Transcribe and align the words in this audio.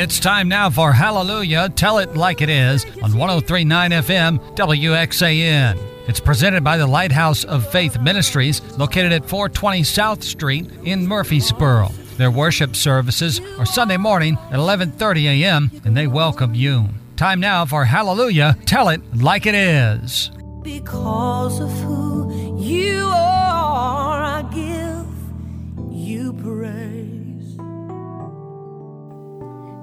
It's 0.00 0.18
time 0.18 0.48
now 0.48 0.70
for 0.70 0.94
Hallelujah. 0.94 1.68
Tell 1.68 1.98
it 1.98 2.16
like 2.16 2.40
it 2.40 2.48
is 2.48 2.86
on 3.02 3.14
1039 3.18 3.90
FM 3.90 4.56
WXAN. 4.56 5.78
It's 6.08 6.20
presented 6.20 6.64
by 6.64 6.78
the 6.78 6.86
Lighthouse 6.86 7.44
of 7.44 7.70
Faith 7.70 8.00
Ministries, 8.00 8.62
located 8.78 9.12
at 9.12 9.28
420 9.28 9.82
South 9.82 10.22
Street 10.22 10.70
in 10.84 11.06
Murphysboro. 11.06 11.92
Their 12.16 12.30
worship 12.30 12.76
services 12.76 13.42
are 13.58 13.66
Sunday 13.66 13.98
morning 13.98 14.38
at 14.50 14.58
11:30 14.58 15.42
a.m. 15.42 15.70
and 15.84 15.94
they 15.94 16.06
welcome 16.06 16.54
you. 16.54 16.88
Time 17.16 17.38
now 17.38 17.66
for 17.66 17.84
Hallelujah. 17.84 18.56
Tell 18.64 18.88
it 18.88 19.02
like 19.14 19.44
it 19.44 19.54
is. 19.54 20.30
Because 20.62 21.60
of 21.60 21.70
who 21.82 22.58
you 22.58 23.02
are, 23.04 23.29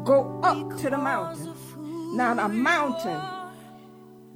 Go 0.07 0.39
up 0.41 0.77
to 0.77 0.89
the 0.89 0.97
mountain. 0.97 1.53
Now, 2.15 2.33
the 2.33 2.47
mountain, 2.47 3.21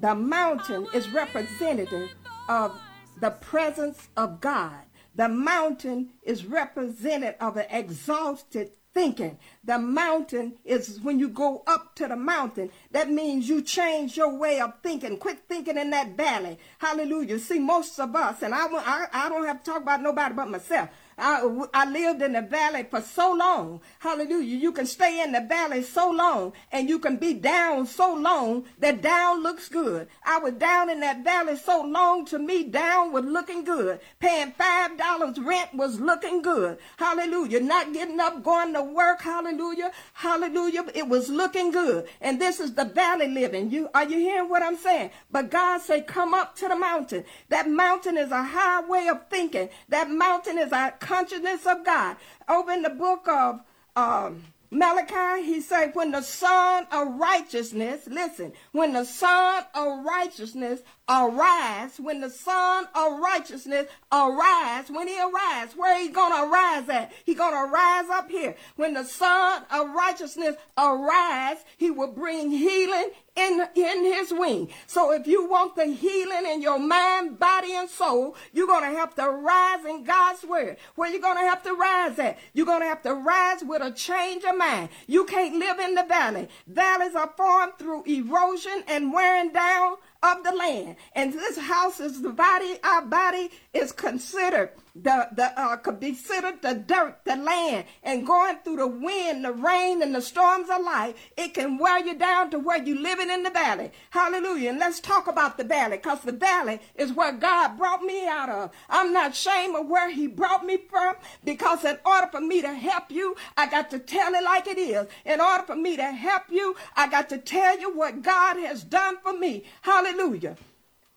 the 0.01 0.13
mountain 0.13 0.85
is 0.93 1.09
representative 1.13 2.09
of 2.49 2.77
the 3.21 3.29
presence 3.31 4.09
of 4.17 4.41
God. 4.41 4.81
The 5.15 5.29
mountain 5.29 6.09
is 6.23 6.45
representative 6.45 7.35
of 7.39 7.55
an 7.55 7.67
exhausted 7.69 8.71
thinking. 8.93 9.37
The 9.63 9.79
mountain 9.79 10.55
is 10.65 10.99
when 10.99 11.19
you 11.19 11.29
go 11.29 11.63
up 11.65 11.95
to 11.95 12.07
the 12.09 12.17
mountain, 12.17 12.69
that 12.91 13.09
means 13.09 13.47
you 13.47 13.61
change 13.61 14.17
your 14.17 14.37
way 14.37 14.59
of 14.59 14.73
thinking. 14.83 15.15
Quit 15.17 15.39
thinking 15.47 15.77
in 15.77 15.91
that 15.91 16.17
valley. 16.17 16.59
Hallelujah. 16.79 17.39
See, 17.39 17.59
most 17.59 17.97
of 17.97 18.13
us, 18.13 18.41
and 18.41 18.53
I, 18.53 18.65
I, 18.65 19.05
I 19.13 19.29
don't 19.29 19.45
have 19.45 19.63
to 19.63 19.71
talk 19.71 19.83
about 19.83 20.01
nobody 20.01 20.35
but 20.35 20.49
myself. 20.49 20.89
I, 21.21 21.67
I 21.73 21.89
lived 21.89 22.23
in 22.23 22.33
the 22.33 22.41
valley 22.41 22.85
for 22.89 22.99
so 22.99 23.31
long. 23.33 23.81
Hallelujah. 23.99 24.57
You 24.57 24.71
can 24.71 24.87
stay 24.87 25.21
in 25.21 25.31
the 25.31 25.41
valley 25.41 25.83
so 25.83 26.09
long 26.09 26.53
and 26.71 26.89
you 26.89 26.97
can 26.97 27.17
be 27.17 27.35
down 27.35 27.85
so 27.85 28.13
long 28.13 28.65
that 28.79 29.01
down 29.03 29.43
looks 29.43 29.69
good. 29.69 30.07
I 30.25 30.39
was 30.39 30.53
down 30.53 30.89
in 30.89 30.99
that 31.01 31.23
valley 31.23 31.57
so 31.57 31.83
long 31.83 32.25
to 32.25 32.39
me, 32.39 32.63
down 32.63 33.11
was 33.11 33.23
looking 33.23 33.63
good. 33.63 33.99
Paying 34.19 34.53
$5 34.53 35.45
rent 35.45 35.75
was 35.75 35.99
looking 35.99 36.41
good. 36.41 36.79
Hallelujah. 36.97 37.59
Not 37.59 37.93
getting 37.93 38.19
up, 38.19 38.43
going 38.43 38.73
to 38.73 38.81
work. 38.81 39.21
Hallelujah. 39.21 39.91
Hallelujah. 40.13 40.85
It 40.95 41.07
was 41.07 41.29
looking 41.29 41.69
good. 41.69 42.07
And 42.19 42.41
this 42.41 42.59
is 42.59 42.73
the 42.73 42.85
valley 42.85 43.27
living. 43.27 43.69
You 43.69 43.89
are 43.93 44.05
you 44.05 44.17
hearing 44.17 44.49
what 44.49 44.63
I'm 44.63 44.77
saying? 44.77 45.11
But 45.29 45.51
God 45.51 45.81
say, 45.81 46.01
come 46.01 46.33
up 46.33 46.55
to 46.55 46.67
the 46.67 46.75
mountain. 46.75 47.25
That 47.49 47.69
mountain 47.69 48.17
is 48.17 48.31
a 48.31 48.43
high 48.43 48.81
way 48.81 49.07
of 49.07 49.27
thinking. 49.29 49.69
That 49.89 50.09
mountain 50.09 50.57
is 50.57 50.71
a 50.71 50.91
consciousness 51.11 51.65
of 51.65 51.83
God. 51.83 52.15
Over 52.47 52.71
in 52.71 52.83
the 52.83 52.89
book 52.89 53.27
of 53.27 53.61
um, 53.97 54.43
Malachi, 54.73 55.43
he 55.43 55.59
said, 55.59 55.93
when 55.93 56.11
the 56.11 56.21
son 56.21 56.87
of 56.89 57.19
righteousness, 57.19 58.07
listen, 58.07 58.53
when 58.71 58.93
the 58.93 59.03
son 59.03 59.65
of 59.75 60.05
righteousness 60.05 60.79
arise, 61.09 61.99
when 61.99 62.21
the 62.21 62.29
son 62.29 62.87
of 62.95 63.19
righteousness 63.19 63.87
arise, 64.13 64.89
when 64.89 65.09
he 65.09 65.19
arise, 65.19 65.75
where 65.75 65.99
he 65.99 66.07
gonna 66.07 66.49
arise 66.49 66.87
at? 66.87 67.11
He 67.25 67.35
gonna 67.35 67.69
rise 67.69 68.09
up 68.09 68.31
here. 68.31 68.55
When 68.77 68.93
the 68.93 69.03
son 69.03 69.63
of 69.69 69.89
righteousness 69.89 70.55
arise, 70.77 71.57
he 71.75 71.91
will 71.91 72.13
bring 72.13 72.51
healing 72.51 73.09
in, 73.35 73.65
in 73.75 74.03
his 74.03 74.31
wing. 74.31 74.69
So 74.87 75.11
if 75.11 75.27
you 75.27 75.47
want 75.47 75.75
the 75.75 75.85
healing 75.85 76.45
in 76.51 76.61
your 76.61 76.79
mind, 76.79 77.39
body, 77.39 77.73
and 77.73 77.89
soul, 77.89 78.35
you're 78.51 78.67
going 78.67 78.91
to 78.91 78.97
have 78.97 79.15
to 79.15 79.29
rise 79.29 79.85
in 79.85 80.03
God's 80.03 80.43
word. 80.43 80.77
Where 80.95 81.09
you're 81.09 81.21
going 81.21 81.37
to 81.37 81.49
have 81.49 81.63
to 81.63 81.73
rise 81.73 82.19
at? 82.19 82.39
You're 82.53 82.65
going 82.65 82.81
to 82.81 82.87
have 82.87 83.03
to 83.03 83.13
rise 83.13 83.63
with 83.63 83.81
a 83.81 83.91
change 83.91 84.43
of 84.43 84.57
mind. 84.57 84.89
You 85.07 85.25
can't 85.25 85.55
live 85.55 85.79
in 85.79 85.95
the 85.95 86.03
valley. 86.03 86.49
Valleys 86.67 87.15
are 87.15 87.31
formed 87.37 87.73
through 87.77 88.03
erosion 88.03 88.83
and 88.87 89.13
wearing 89.13 89.51
down 89.51 89.95
of 90.23 90.43
the 90.43 90.51
land. 90.51 90.95
And 91.13 91.33
this 91.33 91.57
house 91.57 91.99
is 91.99 92.21
the 92.21 92.29
body, 92.29 92.77
our 92.83 93.01
body 93.01 93.49
is 93.73 93.91
considered 93.91 94.71
the 94.95 95.29
the 95.35 95.59
uh 95.59 95.77
could 95.77 95.99
be 95.99 96.11
considered 96.11 96.61
the 96.61 96.73
dirt, 96.73 97.19
the 97.25 97.35
land, 97.35 97.85
and 98.03 98.27
going 98.27 98.57
through 98.63 98.77
the 98.77 98.87
wind, 98.87 99.45
the 99.45 99.51
rain, 99.51 100.01
and 100.01 100.13
the 100.13 100.21
storms 100.21 100.69
of 100.69 100.83
life, 100.83 101.15
it 101.37 101.53
can 101.53 101.77
wear 101.77 102.05
you 102.05 102.13
down 102.13 102.49
to 102.51 102.59
where 102.59 102.83
you 102.83 102.99
living 102.99 103.29
in 103.29 103.43
the 103.43 103.49
valley. 103.49 103.91
Hallelujah. 104.09 104.69
And 104.71 104.79
let's 104.79 104.99
talk 104.99 105.27
about 105.27 105.57
the 105.57 105.63
valley, 105.63 105.97
because 105.97 106.21
the 106.21 106.31
valley 106.31 106.79
is 106.95 107.13
where 107.13 107.31
God 107.31 107.77
brought 107.77 108.01
me 108.01 108.27
out 108.27 108.49
of. 108.49 108.71
I'm 108.89 109.13
not 109.13 109.31
ashamed 109.31 109.75
of 109.75 109.87
where 109.87 110.09
He 110.09 110.27
brought 110.27 110.65
me 110.65 110.77
from, 110.89 111.15
because 111.43 111.83
in 111.85 111.97
order 112.05 112.27
for 112.27 112.41
me 112.41 112.61
to 112.61 112.73
help 112.73 113.09
you, 113.09 113.35
I 113.57 113.67
got 113.67 113.89
to 113.91 113.99
tell 113.99 114.33
it 114.33 114.43
like 114.43 114.67
it 114.67 114.77
is. 114.77 115.07
In 115.25 115.41
order 115.41 115.63
for 115.63 115.75
me 115.75 115.95
to 115.95 116.11
help 116.11 116.43
you, 116.49 116.75
I 116.95 117.07
got 117.07 117.29
to 117.29 117.37
tell 117.37 117.79
you 117.79 117.95
what 117.95 118.21
God 118.21 118.57
has 118.57 118.83
done 118.83 119.17
for 119.23 119.33
me. 119.33 119.63
Hallelujah. 119.81 120.57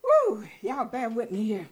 Woo, 0.03 0.45
y'all 0.61 0.85
bear 0.85 1.09
with 1.09 1.31
me 1.31 1.43
here. 1.43 1.67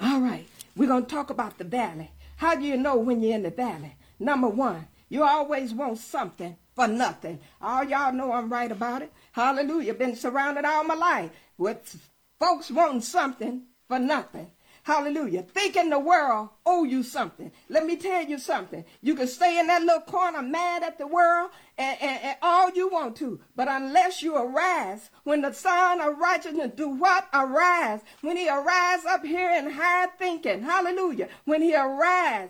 All 0.00 0.20
right. 0.20 0.46
We're 0.78 0.86
going 0.86 1.06
to 1.06 1.14
talk 1.14 1.30
about 1.30 1.58
the 1.58 1.64
valley. 1.64 2.12
How 2.36 2.54
do 2.54 2.62
you 2.64 2.76
know 2.76 2.96
when 2.96 3.20
you're 3.20 3.34
in 3.34 3.42
the 3.42 3.50
valley? 3.50 3.96
Number 4.20 4.48
one, 4.48 4.86
you 5.08 5.24
always 5.24 5.74
want 5.74 5.98
something 5.98 6.56
for 6.76 6.86
nothing. 6.86 7.40
All 7.60 7.82
y'all 7.82 8.12
know 8.12 8.30
I'm 8.30 8.48
right 8.48 8.70
about 8.70 9.02
it. 9.02 9.12
Hallelujah. 9.32 9.94
Been 9.94 10.14
surrounded 10.14 10.64
all 10.64 10.84
my 10.84 10.94
life 10.94 11.32
with 11.56 12.00
folks 12.38 12.70
wanting 12.70 13.00
something 13.00 13.64
for 13.88 13.98
nothing. 13.98 14.52
Hallelujah. 14.88 15.42
Thinking 15.42 15.90
the 15.90 15.98
world 15.98 16.48
owe 16.64 16.84
you 16.84 17.02
something. 17.02 17.52
Let 17.68 17.84
me 17.84 17.96
tell 17.96 18.24
you 18.24 18.38
something. 18.38 18.86
You 19.02 19.14
can 19.16 19.26
stay 19.26 19.60
in 19.60 19.66
that 19.66 19.82
little 19.82 20.00
corner 20.00 20.40
mad 20.40 20.82
at 20.82 20.96
the 20.96 21.06
world 21.06 21.50
and, 21.76 22.00
and, 22.00 22.20
and, 22.22 22.36
all 22.40 22.70
you 22.70 22.88
want 22.88 23.14
to. 23.16 23.38
But 23.54 23.68
unless 23.68 24.22
you 24.22 24.34
arise, 24.34 25.10
when 25.24 25.42
the 25.42 25.52
son 25.52 26.00
of 26.00 26.16
righteousness 26.16 26.72
do 26.74 26.88
what? 26.88 27.28
Arise. 27.34 28.00
When 28.22 28.38
he 28.38 28.48
arise 28.48 29.04
up 29.04 29.26
here 29.26 29.50
in 29.50 29.72
high 29.72 30.06
thinking. 30.18 30.62
Hallelujah. 30.62 31.28
When 31.44 31.60
he 31.60 31.74
arise, 31.74 32.48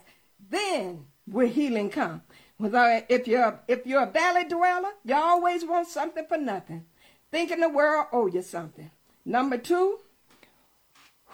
then 0.48 1.06
will 1.26 1.48
healing 1.48 1.90
come. 1.90 2.22
Uh, 2.62 3.00
if 3.08 3.26
you're, 3.26 3.58
if 3.66 3.84
you're 3.84 4.04
a 4.04 4.12
valley 4.12 4.44
dweller, 4.44 4.90
you 5.04 5.16
always 5.16 5.64
want 5.64 5.88
something 5.88 6.24
for 6.28 6.38
nothing. 6.38 6.84
Thinking 7.32 7.58
the 7.58 7.68
world 7.68 8.06
owe 8.12 8.28
you 8.28 8.42
something. 8.42 8.92
Number 9.24 9.58
two, 9.58 9.98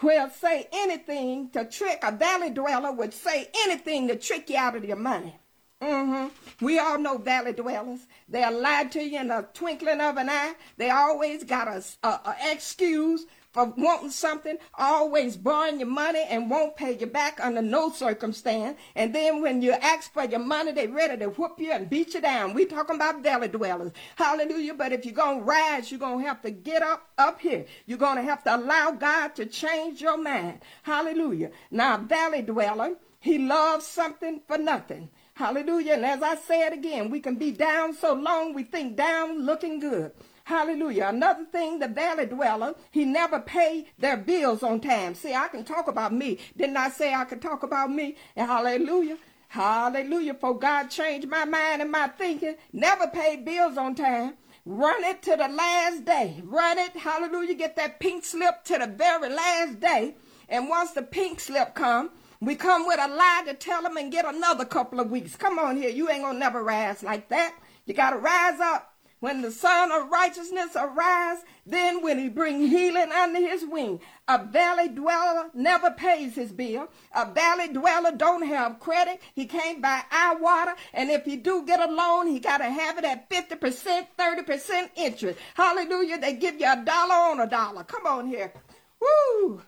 will 0.02 0.30
say 0.30 0.68
anything 0.72 1.50
to 1.50 1.64
trick 1.64 2.00
a 2.02 2.12
valley 2.12 2.50
dweller 2.50 2.92
would 2.92 3.14
say 3.14 3.48
anything 3.64 4.08
to 4.08 4.16
trick 4.16 4.50
you 4.50 4.56
out 4.56 4.76
of 4.76 4.84
your 4.84 4.96
money. 4.96 5.38
Mm-hmm. 5.82 6.64
We 6.64 6.78
all 6.78 6.98
know 6.98 7.18
valley 7.18 7.52
dwellers. 7.52 8.06
They'll 8.28 8.58
lie 8.58 8.84
to 8.84 9.02
you 9.02 9.20
in 9.20 9.30
a 9.30 9.46
twinkling 9.52 10.00
of 10.00 10.16
an 10.16 10.30
eye. 10.30 10.54
They 10.76 10.90
always 10.90 11.44
got 11.44 11.68
a, 11.68 11.84
a, 12.02 12.08
a 12.08 12.36
excuse 12.52 13.26
for 13.54 13.66
wanting 13.76 14.10
something, 14.10 14.58
always 14.74 15.36
borrowing 15.36 15.78
your 15.78 15.88
money 15.88 16.24
and 16.28 16.50
won't 16.50 16.76
pay 16.76 16.98
you 16.98 17.06
back 17.06 17.38
under 17.40 17.62
no 17.62 17.90
circumstance. 17.90 18.76
And 18.96 19.14
then 19.14 19.40
when 19.40 19.62
you 19.62 19.72
ask 19.72 20.12
for 20.12 20.24
your 20.24 20.40
money, 20.40 20.72
they 20.72 20.88
ready 20.88 21.16
to 21.18 21.26
whoop 21.26 21.60
you 21.60 21.70
and 21.70 21.88
beat 21.88 22.14
you 22.14 22.20
down. 22.20 22.52
We 22.52 22.66
talking 22.66 22.96
about 22.96 23.22
valley 23.22 23.46
dwellers. 23.46 23.92
Hallelujah. 24.16 24.74
But 24.74 24.92
if 24.92 25.06
you're 25.06 25.14
going 25.14 25.38
to 25.38 25.44
rise, 25.44 25.90
you're 25.90 26.00
going 26.00 26.18
to 26.18 26.26
have 26.26 26.42
to 26.42 26.50
get 26.50 26.82
up, 26.82 27.08
up 27.16 27.40
here. 27.40 27.64
You're 27.86 27.96
going 27.96 28.16
to 28.16 28.22
have 28.22 28.42
to 28.44 28.56
allow 28.56 28.90
God 28.90 29.36
to 29.36 29.46
change 29.46 30.02
your 30.02 30.18
mind. 30.18 30.58
Hallelujah. 30.82 31.52
Now, 31.70 31.98
valley 31.98 32.42
dweller, 32.42 32.96
he 33.20 33.38
loves 33.38 33.86
something 33.86 34.40
for 34.48 34.58
nothing. 34.58 35.10
Hallelujah. 35.34 35.94
And 35.94 36.04
as 36.04 36.22
I 36.22 36.34
say 36.34 36.66
it 36.66 36.72
again, 36.72 37.08
we 37.08 37.20
can 37.20 37.36
be 37.36 37.52
down 37.52 37.94
so 37.94 38.14
long 38.14 38.52
we 38.52 38.64
think 38.64 38.96
down 38.96 39.46
looking 39.46 39.78
good. 39.78 40.12
Hallelujah. 40.44 41.06
Another 41.08 41.46
thing, 41.46 41.78
the 41.78 41.88
valley 41.88 42.26
dweller, 42.26 42.74
he 42.90 43.06
never 43.06 43.40
paid 43.40 43.86
their 43.98 44.18
bills 44.18 44.62
on 44.62 44.80
time. 44.80 45.14
See, 45.14 45.34
I 45.34 45.48
can 45.48 45.64
talk 45.64 45.88
about 45.88 46.12
me. 46.12 46.38
Didn't 46.54 46.76
I 46.76 46.90
say 46.90 47.14
I 47.14 47.24
could 47.24 47.40
talk 47.40 47.62
about 47.62 47.90
me? 47.90 48.16
And 48.36 48.46
hallelujah. 48.46 49.16
Hallelujah. 49.48 50.34
For 50.34 50.58
God 50.58 50.90
changed 50.90 51.28
my 51.28 51.46
mind 51.46 51.80
and 51.80 51.90
my 51.90 52.08
thinking. 52.08 52.56
Never 52.74 53.06
paid 53.06 53.46
bills 53.46 53.78
on 53.78 53.94
time. 53.94 54.34
Run 54.66 55.02
it 55.04 55.22
to 55.22 55.30
the 55.30 55.48
last 55.48 56.04
day. 56.04 56.42
Run 56.44 56.78
it. 56.78 56.94
Hallelujah. 56.94 57.54
Get 57.54 57.76
that 57.76 57.98
pink 57.98 58.24
slip 58.24 58.64
to 58.64 58.78
the 58.78 58.86
very 58.86 59.30
last 59.30 59.80
day. 59.80 60.14
And 60.50 60.68
once 60.68 60.90
the 60.90 61.02
pink 61.02 61.40
slip 61.40 61.74
come, 61.74 62.10
we 62.40 62.54
come 62.54 62.86
with 62.86 63.00
a 63.00 63.08
lie 63.08 63.44
to 63.46 63.54
tell 63.54 63.82
them 63.82 63.96
and 63.96 64.12
get 64.12 64.26
another 64.26 64.66
couple 64.66 65.00
of 65.00 65.10
weeks. 65.10 65.36
Come 65.36 65.58
on 65.58 65.78
here. 65.78 65.88
You 65.88 66.10
ain't 66.10 66.24
to 66.24 66.34
never 66.34 66.62
rise 66.62 67.02
like 67.02 67.30
that. 67.30 67.54
You 67.86 67.94
got 67.94 68.10
to 68.10 68.18
rise 68.18 68.60
up 68.60 68.93
when 69.24 69.40
the 69.40 69.50
Son 69.50 69.90
of 69.90 70.10
Righteousness 70.10 70.76
arise, 70.76 71.38
then 71.64 72.02
will 72.02 72.18
he 72.18 72.28
bring 72.28 72.60
healing 72.68 73.10
under 73.10 73.40
his 73.40 73.64
wing. 73.64 73.98
A 74.28 74.44
valley 74.44 74.88
dweller 74.88 75.48
never 75.54 75.92
pays 75.92 76.34
his 76.34 76.52
bill. 76.52 76.88
A 77.16 77.32
valley 77.32 77.68
dweller 77.68 78.12
don't 78.12 78.46
have 78.46 78.80
credit. 78.80 79.22
He 79.34 79.46
can't 79.46 79.80
buy 79.80 80.02
our 80.12 80.36
water. 80.36 80.74
And 80.92 81.10
if 81.10 81.24
he 81.24 81.36
do 81.36 81.64
get 81.64 81.80
a 81.80 81.90
loan, 81.90 82.26
he 82.26 82.38
got 82.38 82.58
to 82.58 82.64
have 82.64 82.98
it 82.98 83.06
at 83.06 83.30
50%, 83.30 84.08
30% 84.18 84.90
interest. 84.94 85.38
Hallelujah. 85.54 86.18
They 86.18 86.34
give 86.34 86.60
you 86.60 86.70
a 86.70 86.84
dollar 86.84 87.14
on 87.14 87.40
a 87.40 87.46
dollar. 87.46 87.82
Come 87.84 88.04
on 88.06 88.26
here. 88.26 88.52
Woo! 89.00 89.62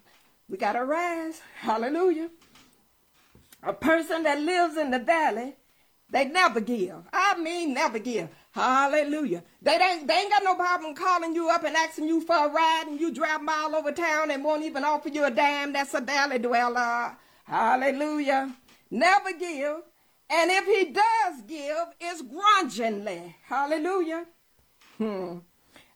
We 0.51 0.59
got 0.59 0.73
to 0.73 0.85
rise. 0.85 1.41
Hallelujah. 1.61 2.29
A 3.63 3.73
person 3.73 4.25
that 4.25 4.39
lives 4.39 4.77
in 4.77 4.91
the 4.91 4.99
valley 4.99 5.57
They 6.11 6.25
never 6.27 6.61
give. 6.61 7.03
I 7.13 7.37
mean, 7.39 7.75
never 7.75 7.99
give. 7.99 8.29
Hallelujah. 8.57 9.45
They 9.61 9.73
ain't, 9.75 10.09
they 10.09 10.15
ain't 10.15 10.31
got 10.31 10.43
no 10.43 10.55
problem 10.55 10.95
calling 10.95 11.35
you 11.35 11.51
up 11.51 11.63
and 11.65 11.77
asking 11.77 12.09
you 12.09 12.23
for 12.23 12.35
a 12.35 12.49
ride 12.49 12.85
and 12.87 12.99
you 12.99 13.13
driving 13.13 13.51
all 13.51 13.77
over 13.77 13.93
town 13.93 14.31
and 14.31 14.43
won't 14.43 14.65
even 14.65 14.83
offer 14.83 15.11
you 15.11 15.27
a 15.27 15.31
dime. 15.31 15.75
That's 15.75 15.93
a 15.93 16.01
valley 16.01 16.39
dweller. 16.39 17.19
Hallelujah. 17.45 18.57
Never 18.91 19.35
give. 19.35 19.83
And 20.31 20.51
if 20.51 20.65
he 20.65 20.91
does 20.91 21.43
give, 21.47 21.87
it's 22.01 22.23
grudgingly. 22.23 23.37
Hallelujah. 23.45 24.25
Hmm. 24.97 25.41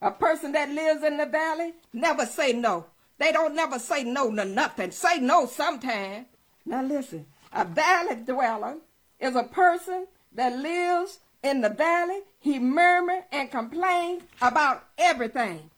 A 0.03 0.11
person 0.11 0.53
that 0.53 0.69
lives 0.69 1.03
in 1.03 1.17
the 1.17 1.25
valley 1.25 1.73
never 1.95 2.27
say 2.27 2.53
no. 2.53 2.85
They 3.17 3.33
don't 3.33 3.55
never 3.55 3.79
say 3.79 4.05
no 4.05 4.37
to 4.37 4.45
nothing. 4.45 4.91
Say 4.91 5.19
no 5.19 5.47
sometime. 5.47 6.27
Now 6.67 6.83
listen, 6.83 7.25
a 7.55 7.65
valley 7.65 8.17
dweller 8.17 8.77
is 9.19 9.35
a 9.35 9.45
person 9.45 10.09
that 10.35 10.59
lives 10.59 11.21
in 11.43 11.61
the 11.61 11.71
valley. 11.71 12.21
He 12.39 12.59
murmured 12.59 13.25
and 13.33 13.51
complained 13.51 14.23
about 14.41 14.85
everything. 14.99 15.71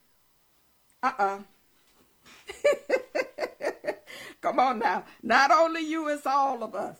Uh-uh. 1.01 1.39
Come 4.41 4.59
on 4.59 4.79
now. 4.79 5.05
Not 5.21 5.51
only 5.51 5.81
you, 5.81 6.07
it's 6.09 6.25
all 6.25 6.63
of 6.63 6.75
us. 6.75 6.97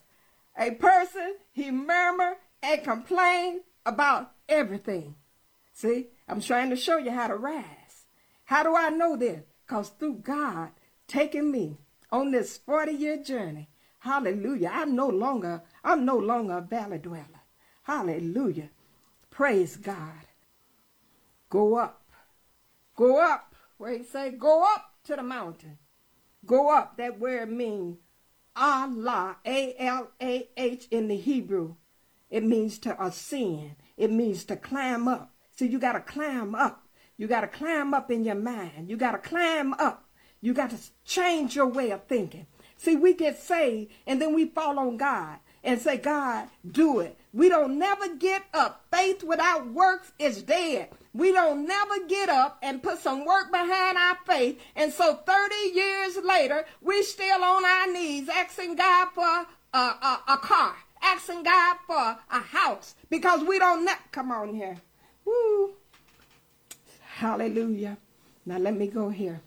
A 0.57 0.71
person, 0.71 1.35
he 1.51 1.71
murmured 1.71 2.37
and 2.61 2.83
complained 2.83 3.61
about 3.85 4.31
everything. 4.47 5.15
See, 5.73 6.07
I'm 6.27 6.41
trying 6.41 6.69
to 6.69 6.75
show 6.75 6.97
you 6.97 7.11
how 7.11 7.27
to 7.27 7.35
rise. 7.35 8.05
How 8.45 8.63
do 8.63 8.75
I 8.75 8.89
know 8.89 9.17
this? 9.17 9.43
Because 9.65 9.89
through 9.89 10.15
God 10.15 10.69
taking 11.07 11.51
me 11.51 11.77
on 12.11 12.31
this 12.31 12.57
40 12.57 12.91
year 12.91 13.17
journey, 13.17 13.69
hallelujah, 13.99 14.71
I'm 14.73 14.95
no 14.95 15.07
longer, 15.07 15.63
I'm 15.83 16.05
no 16.05 16.17
longer 16.17 16.57
a 16.57 16.61
valley 16.61 16.99
dweller. 16.99 17.42
Hallelujah. 17.83 18.69
Praise 19.29 19.77
God. 19.77 20.27
Go 21.49 21.75
up. 21.75 22.01
Go 22.95 23.19
up. 23.19 23.55
Where 23.77 23.97
he 23.97 24.03
say, 24.03 24.31
go 24.31 24.63
up 24.63 24.91
to 25.05 25.15
the 25.15 25.23
mountain. 25.23 25.77
Go 26.45 26.75
up. 26.75 26.97
That 26.97 27.19
word 27.19 27.51
means 27.51 27.97
alah, 28.55 29.35
A-L-A-H 29.45 30.87
in 30.91 31.07
the 31.07 31.17
Hebrew. 31.17 31.75
It 32.29 32.43
means 32.43 32.79
to 32.79 33.03
ascend. 33.03 33.75
It 33.97 34.11
means 34.11 34.43
to 34.45 34.55
climb 34.55 35.07
up. 35.07 35.33
So 35.55 35.65
you 35.65 35.79
got 35.79 35.93
to 35.93 35.99
climb 35.99 36.55
up. 36.55 36.87
You 37.17 37.27
got 37.27 37.41
to 37.41 37.47
climb 37.47 37.93
up 37.93 38.09
in 38.09 38.23
your 38.23 38.35
mind. 38.35 38.89
You 38.89 38.97
got 38.97 39.11
to 39.11 39.17
climb 39.17 39.73
up. 39.73 40.09
You 40.41 40.53
got 40.53 40.71
to 40.71 40.77
change 41.05 41.55
your 41.55 41.67
way 41.67 41.91
of 41.91 42.05
thinking. 42.05 42.47
See, 42.75 42.95
we 42.95 43.13
get 43.13 43.39
saved 43.39 43.91
and 44.07 44.21
then 44.21 44.33
we 44.33 44.45
fall 44.45 44.79
on 44.79 44.97
God 44.97 45.39
and 45.63 45.79
say, 45.79 45.97
God, 45.97 46.47
do 46.69 46.99
it. 46.99 47.17
We 47.31 47.49
don't 47.49 47.79
never 47.79 48.15
get 48.15 48.43
up. 48.53 48.85
Faith 48.91 49.23
without 49.23 49.67
works 49.67 50.11
is 50.19 50.43
dead. 50.43 50.89
We 51.13 51.31
don't 51.31 51.67
never 51.67 52.05
get 52.07 52.29
up 52.29 52.57
and 52.61 52.83
put 52.83 52.99
some 52.99 53.25
work 53.25 53.51
behind 53.51 53.97
our 53.97 54.17
faith. 54.27 54.59
And 54.75 54.91
so 54.91 55.15
30 55.15 55.55
years 55.73 56.17
later, 56.17 56.65
we 56.81 57.01
still 57.03 57.43
on 57.43 57.65
our 57.65 57.91
knees 57.91 58.29
asking 58.29 58.75
God 58.75 59.09
for 59.13 59.47
a, 59.73 59.77
a, 59.77 60.21
a 60.27 60.37
car, 60.37 60.75
asking 61.01 61.43
God 61.43 61.77
for 61.87 62.17
a 62.31 62.39
house 62.39 62.95
because 63.09 63.43
we 63.43 63.59
don't 63.59 63.85
ne- 63.85 63.91
come 64.11 64.31
on 64.31 64.53
here. 64.53 64.77
Woo. 65.25 65.73
Hallelujah. 67.15 67.97
Now 68.45 68.57
let 68.57 68.75
me 68.75 68.87
go 68.87 69.09
here. 69.09 69.41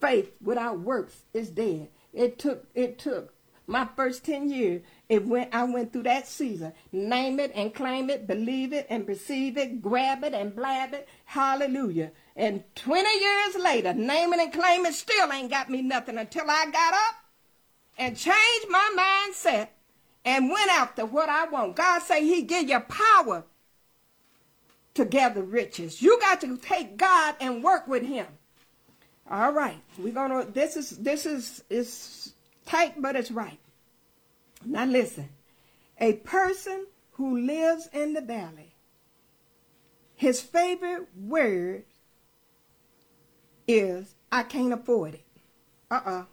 Faith 0.00 0.32
without 0.42 0.80
works 0.80 1.22
is 1.32 1.50
dead. 1.50 1.88
It 2.12 2.38
took 2.38 2.66
it 2.74 2.98
took 2.98 3.32
my 3.72 3.88
first 3.96 4.24
10 4.24 4.50
years 4.50 4.82
it 5.08 5.26
went, 5.26 5.54
I 5.54 5.64
went 5.64 5.92
through 5.92 6.04
that 6.04 6.28
season. 6.28 6.72
Name 6.92 7.40
it 7.40 7.52
and 7.54 7.74
claim 7.74 8.08
it, 8.10 8.26
believe 8.26 8.72
it 8.72 8.86
and 8.88 9.06
perceive 9.06 9.56
it, 9.56 9.82
grab 9.82 10.22
it 10.24 10.34
and 10.34 10.54
blab 10.54 10.94
it. 10.94 11.08
Hallelujah. 11.24 12.12
And 12.36 12.62
20 12.76 13.20
years 13.20 13.56
later, 13.56 13.92
name 13.94 14.32
it 14.32 14.40
and 14.40 14.52
claim 14.52 14.86
it 14.86 14.94
still 14.94 15.32
ain't 15.32 15.50
got 15.50 15.68
me 15.68 15.82
nothing 15.82 16.18
until 16.18 16.48
I 16.48 16.66
got 16.66 16.94
up 16.94 17.14
and 17.98 18.16
changed 18.16 18.66
my 18.70 19.30
mindset 19.34 19.68
and 20.24 20.50
went 20.50 20.70
after 20.70 21.04
what 21.04 21.28
I 21.28 21.46
want. 21.48 21.76
God 21.76 22.02
say 22.02 22.24
he 22.24 22.42
give 22.42 22.68
you 22.68 22.80
power 22.80 23.44
to 24.94 25.04
gather 25.04 25.42
riches. 25.42 26.02
You 26.02 26.20
got 26.20 26.40
to 26.42 26.56
take 26.58 26.96
God 26.96 27.36
and 27.40 27.64
work 27.64 27.88
with 27.88 28.02
him. 28.02 28.26
All 29.30 29.52
right. 29.52 29.80
We're 29.98 30.12
gonna 30.12 30.44
this 30.44 30.76
is 30.76 30.90
this 30.90 31.26
is 31.26 31.64
is 31.70 32.34
tight, 32.66 33.00
but 33.00 33.16
it's 33.16 33.30
right. 33.30 33.58
Now 34.64 34.84
listen, 34.84 35.28
a 35.98 36.14
person 36.14 36.86
who 37.12 37.38
lives 37.38 37.88
in 37.92 38.14
the 38.14 38.20
valley, 38.20 38.74
his 40.14 40.40
favorite 40.40 41.08
word 41.16 41.84
is, 43.66 44.14
I 44.30 44.42
can't 44.42 44.72
afford 44.72 45.14
it. 45.14 45.24
Uh-uh. 45.90 46.24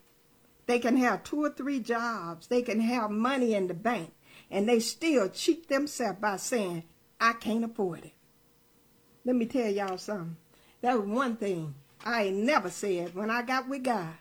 They 0.68 0.80
can 0.80 0.98
have 0.98 1.24
two 1.24 1.44
or 1.44 1.50
three 1.50 1.80
jobs. 1.80 2.48
They 2.48 2.62
can 2.62 2.80
have 2.80 3.10
money 3.10 3.56
in 3.56 3.68
the 3.68 3.74
bank. 3.74 4.14
And 4.52 4.70
they 4.70 4.80
still 4.80 5.30
cheat 5.30 5.68
themselves 5.68 6.20
by 6.20 6.38
saying, 6.38 6.84
I 7.20 7.34
can't 7.34 7.66
afford 7.66 8.06
it. 8.06 8.14
Let 9.26 9.36
me 9.36 9.46
tell 9.46 9.70
y'all 9.70 9.98
something. 9.98 10.38
That 10.82 11.00
was 11.00 11.10
one 11.10 11.36
thing 11.36 11.76
I 12.06 12.24
ain't 12.26 12.38
never 12.38 12.70
said 12.70 13.16
when 13.16 13.30
I 13.30 13.42
got 13.42 13.68
with 13.68 13.84
God. 13.84 14.14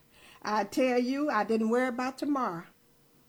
I 0.42 0.64
tell 0.64 0.98
you, 0.98 1.30
I 1.30 1.44
didn't 1.44 1.68
worry 1.68 1.88
about 1.88 2.18
tomorrow. 2.18 2.64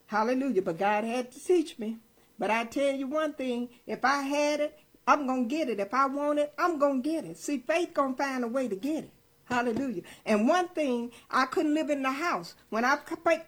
Hallelujah. 0.09 0.63
But 0.63 0.79
God 0.79 1.03
had 1.03 1.31
to 1.31 1.39
teach 1.39 1.77
me. 1.77 1.97
But 2.39 2.49
I 2.49 2.65
tell 2.65 2.95
you 2.95 3.05
one 3.05 3.33
thing, 3.33 3.69
if 3.85 4.03
I 4.03 4.23
had 4.23 4.59
it, 4.59 4.79
I'm 5.05 5.27
going 5.27 5.47
to 5.47 5.55
get 5.55 5.69
it. 5.69 5.79
If 5.79 5.93
I 5.93 6.07
want 6.07 6.39
it, 6.39 6.51
I'm 6.57 6.79
going 6.79 7.03
to 7.03 7.09
get 7.09 7.25
it. 7.25 7.37
See, 7.37 7.59
faith 7.59 7.93
going 7.93 8.15
to 8.15 8.23
find 8.23 8.43
a 8.43 8.47
way 8.47 8.67
to 8.67 8.75
get 8.75 9.03
it. 9.03 9.11
Hallelujah. 9.45 10.01
And 10.25 10.47
one 10.47 10.67
thing, 10.69 11.11
I 11.29 11.45
couldn't 11.45 11.75
live 11.75 11.91
in 11.91 12.01
the 12.01 12.11
house. 12.11 12.55
When 12.69 12.85
I 12.85 12.97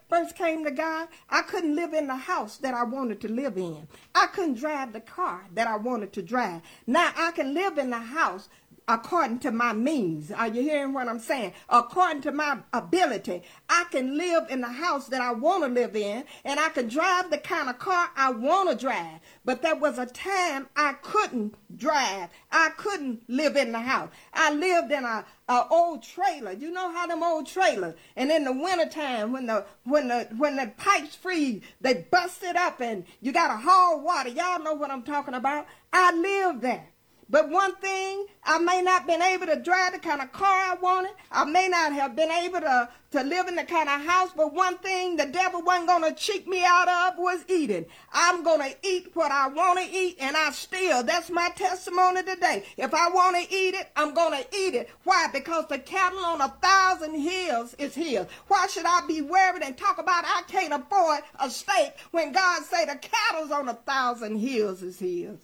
first 0.08 0.36
came 0.36 0.64
to 0.64 0.72
God, 0.72 1.08
I 1.30 1.42
couldn't 1.42 1.76
live 1.76 1.94
in 1.94 2.08
the 2.08 2.16
house 2.16 2.58
that 2.58 2.74
I 2.76 2.84
wanted 2.84 3.22
to 3.22 3.28
live 3.28 3.58
in. 3.58 3.88
I 4.14 4.28
couldn't 4.28 4.60
drive 4.60 4.94
the 4.94 5.02
car 5.02 5.46
that 5.54 5.68
I 5.68 5.78
wanted 5.78 6.14
to 6.14 6.22
drive. 6.22 6.62
Now 6.86 7.12
I 7.16 7.32
can 7.32 7.54
live 7.56 7.78
in 7.78 7.90
the 7.90 8.00
house 8.00 8.50
according 8.92 9.40
to 9.40 9.52
my 9.52 9.72
means. 9.72 10.32
Are 10.32 10.48
you 10.48 10.62
hearing 10.62 10.92
what 10.92 11.08
I'm 11.08 11.20
saying? 11.20 11.54
According 11.70 12.22
to 12.24 12.32
my 12.32 12.60
ability, 12.74 13.44
I 13.70 13.86
can 13.90 14.18
live 14.18 14.50
in 14.50 14.60
the 14.60 14.68
house 14.68 15.08
that 15.08 15.22
I 15.22 15.32
want 15.32 15.64
to 15.64 15.70
live 15.70 15.96
in 15.96 16.26
and 16.44 16.60
I 16.60 16.70
can 16.70 16.90
drive 16.90 17.30
the 17.30 17.38
kind 17.38 17.70
of 17.70 17.80
car 17.80 18.10
I 18.18 18.32
want 18.32 18.70
to 18.70 18.76
drive. 18.76 19.20
But 19.46 19.62
there 19.62 19.76
was 19.76 19.98
a 19.98 20.06
time 20.06 20.68
I 20.76 20.94
couldn't 21.02 21.56
drive. 21.78 22.30
I 22.52 22.70
couldn't 22.76 23.24
live 23.30 23.56
in 23.56 23.72
the 23.72 23.80
house. 23.80 24.10
I 24.34 24.54
lived 24.54 24.92
in 24.92 25.06
a, 25.06 25.26
a 25.48 25.68
old 25.72 26.04
trailer. 26.04 26.52
You 26.52 26.72
know 26.72 26.92
how 26.92 27.08
them 27.08 27.24
old 27.24 27.48
trailers. 27.48 27.96
And 28.18 28.30
in 28.30 28.44
the 28.44 28.52
wintertime 28.52 29.32
when 29.32 29.46
the 29.46 29.66
when 29.86 30.10
the 30.10 30.28
when 30.38 30.58
the 30.58 30.72
pipes 30.78 31.16
freeze, 31.16 31.64
they 31.80 32.06
bust 32.12 32.44
it 32.44 32.58
up 32.58 32.82
and 32.82 33.06
you 33.22 33.32
gotta 33.32 33.56
haul 33.56 34.02
water. 34.02 34.30
Y'all 34.30 34.62
know 34.62 34.74
what 34.74 34.92
I'm 34.92 35.04
talking 35.04 35.34
about. 35.34 35.66
I 35.94 36.14
lived 36.14 36.62
there. 36.62 36.90
But 37.32 37.50
one 37.50 37.76
thing, 37.78 38.26
I 38.44 38.60
may 38.60 38.82
not 38.82 39.08
been 39.08 39.22
able 39.22 39.46
to 39.46 39.56
drive 39.56 39.94
the 39.94 40.00
kind 40.00 40.22
of 40.22 40.34
car 40.34 40.50
I 40.50 40.76
wanted. 40.82 41.12
I 41.32 41.46
may 41.46 41.70
not 41.70 41.94
have 41.94 42.14
been 42.14 42.30
able 42.30 42.60
to, 42.60 42.90
to 43.12 43.24
live 43.24 43.48
in 43.48 43.56
the 43.56 43.64
kind 43.64 43.88
of 43.88 44.06
house. 44.06 44.32
But 44.36 44.54
one 44.54 44.78
thing 44.80 45.16
the 45.16 45.28
devil 45.28 45.62
wasn't 45.62 45.88
going 45.88 46.04
to 46.04 46.14
cheat 46.14 46.46
me 46.46 46.62
out 46.66 46.90
of 46.90 47.18
was 47.18 47.46
eating. 47.48 47.86
I'm 48.12 48.44
going 48.44 48.60
to 48.60 48.76
eat 48.86 49.12
what 49.16 49.32
I 49.32 49.48
want 49.48 49.80
to 49.80 49.86
eat, 49.86 50.18
and 50.20 50.36
I 50.36 50.52
still, 50.52 51.04
that's 51.04 51.30
my 51.30 51.48
testimony 51.56 52.22
today. 52.22 52.66
If 52.76 52.94
I 52.94 53.10
want 53.10 53.38
to 53.38 53.56
eat 53.56 53.76
it, 53.76 53.90
I'm 53.96 54.14
going 54.14 54.34
to 54.34 54.46
eat 54.54 54.76
it. 54.76 54.90
Why? 55.06 55.28
Because 55.32 55.68
the 55.70 55.80
cattle 55.80 56.26
on 56.26 56.42
a 56.42 56.50
thousand 56.50 57.18
hills 57.18 57.76
is 57.76 57.96
his. 57.96 58.26
Why 58.50 58.68
should 58.68 58.86
I 58.86 59.06
be 59.08 59.22
worried 59.22 59.64
and 59.64 59.78
talk 59.78 60.00
about 60.00 60.26
I 60.26 60.44
can't 60.50 60.74
afford 60.74 61.22
a 61.40 61.50
steak 61.50 61.94
when 62.12 62.34
God 62.34 62.64
say 62.64 62.84
the 62.84 62.98
cattle's 62.98 63.52
on 63.52 63.70
a 63.70 63.76
thousand 63.76 64.36
hills 64.36 64.84
is 64.84 65.00
his? 65.00 65.38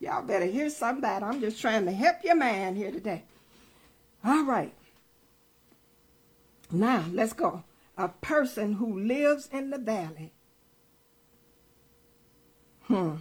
Y'all 0.00 0.22
better 0.22 0.44
hear 0.44 0.68
somebody. 0.70 1.24
I'm 1.24 1.40
just 1.40 1.60
trying 1.60 1.86
to 1.86 1.92
help 1.92 2.16
your 2.22 2.36
man 2.36 2.76
here 2.76 2.90
today. 2.90 3.24
All 4.24 4.44
right. 4.44 4.74
Now, 6.70 7.04
let's 7.12 7.32
go. 7.32 7.62
A 7.96 8.08
person 8.08 8.74
who 8.74 9.00
lives 9.00 9.48
in 9.52 9.70
the 9.70 9.78
valley. 9.78 10.32
Hmm. 12.84 13.16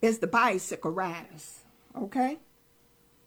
Is 0.00 0.18
the 0.18 0.26
bicycle 0.26 0.90
riders. 0.90 1.60
Okay? 1.96 2.38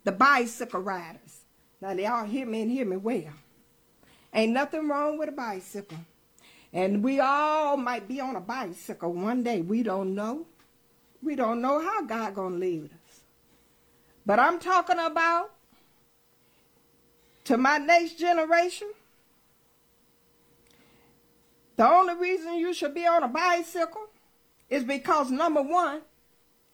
The 0.04 0.12
bicycle 0.12 0.82
riders. 0.82 1.42
Now, 1.82 1.94
they 1.94 2.06
all 2.06 2.26
hear 2.26 2.46
me 2.46 2.62
and 2.62 2.72
hear 2.72 2.86
me 2.86 2.98
well. 2.98 3.34
Ain't 4.34 4.54
nothing 4.54 4.88
wrong 4.88 5.18
with 5.18 5.30
a 5.30 5.34
bicycle. 5.34 5.98
And 6.74 7.04
we 7.04 7.20
all 7.20 7.78
might 7.78 8.08
be 8.08 8.20
on 8.20 8.36
a 8.36 8.42
bicycle 8.42 9.14
one 9.14 9.44
day. 9.44 9.62
We 9.62 9.82
don't 9.84 10.14
know. 10.14 10.46
We 11.22 11.36
don't 11.36 11.62
know 11.62 11.80
how 11.80 12.04
God 12.04 12.36
gonna 12.36 12.56
lead 12.56 12.86
us. 12.86 13.22
But 14.26 14.40
I'm 14.40 14.60
talking 14.60 15.00
about 15.00 15.52
to 17.46 17.58
my 17.58 17.78
next 17.78 18.18
generation. 18.20 18.92
The 21.76 21.88
only 21.88 22.16
reason 22.16 22.56
you 22.56 22.74
should 22.74 22.94
be 22.94 23.06
on 23.06 23.24
a 23.24 23.28
bicycle 23.28 24.08
is 24.70 24.84
because 24.84 25.30
number 25.30 25.62
one, 25.62 26.02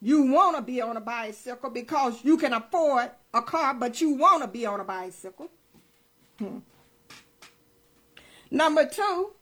you 0.01 0.23
want 0.31 0.55
to 0.55 0.61
be 0.61 0.81
on 0.81 0.97
a 0.97 1.01
bicycle 1.01 1.69
because 1.69 2.23
you 2.23 2.37
can 2.37 2.53
afford 2.53 3.11
a 3.33 3.41
car, 3.41 3.73
but 3.73 4.01
you 4.01 4.11
want 4.11 4.41
to 4.41 4.47
be 4.47 4.65
on 4.65 4.79
a 4.79 4.83
bicycle. 4.83 5.49
Hmm. 6.39 6.59
Number 8.49 8.85
two, 8.87 9.33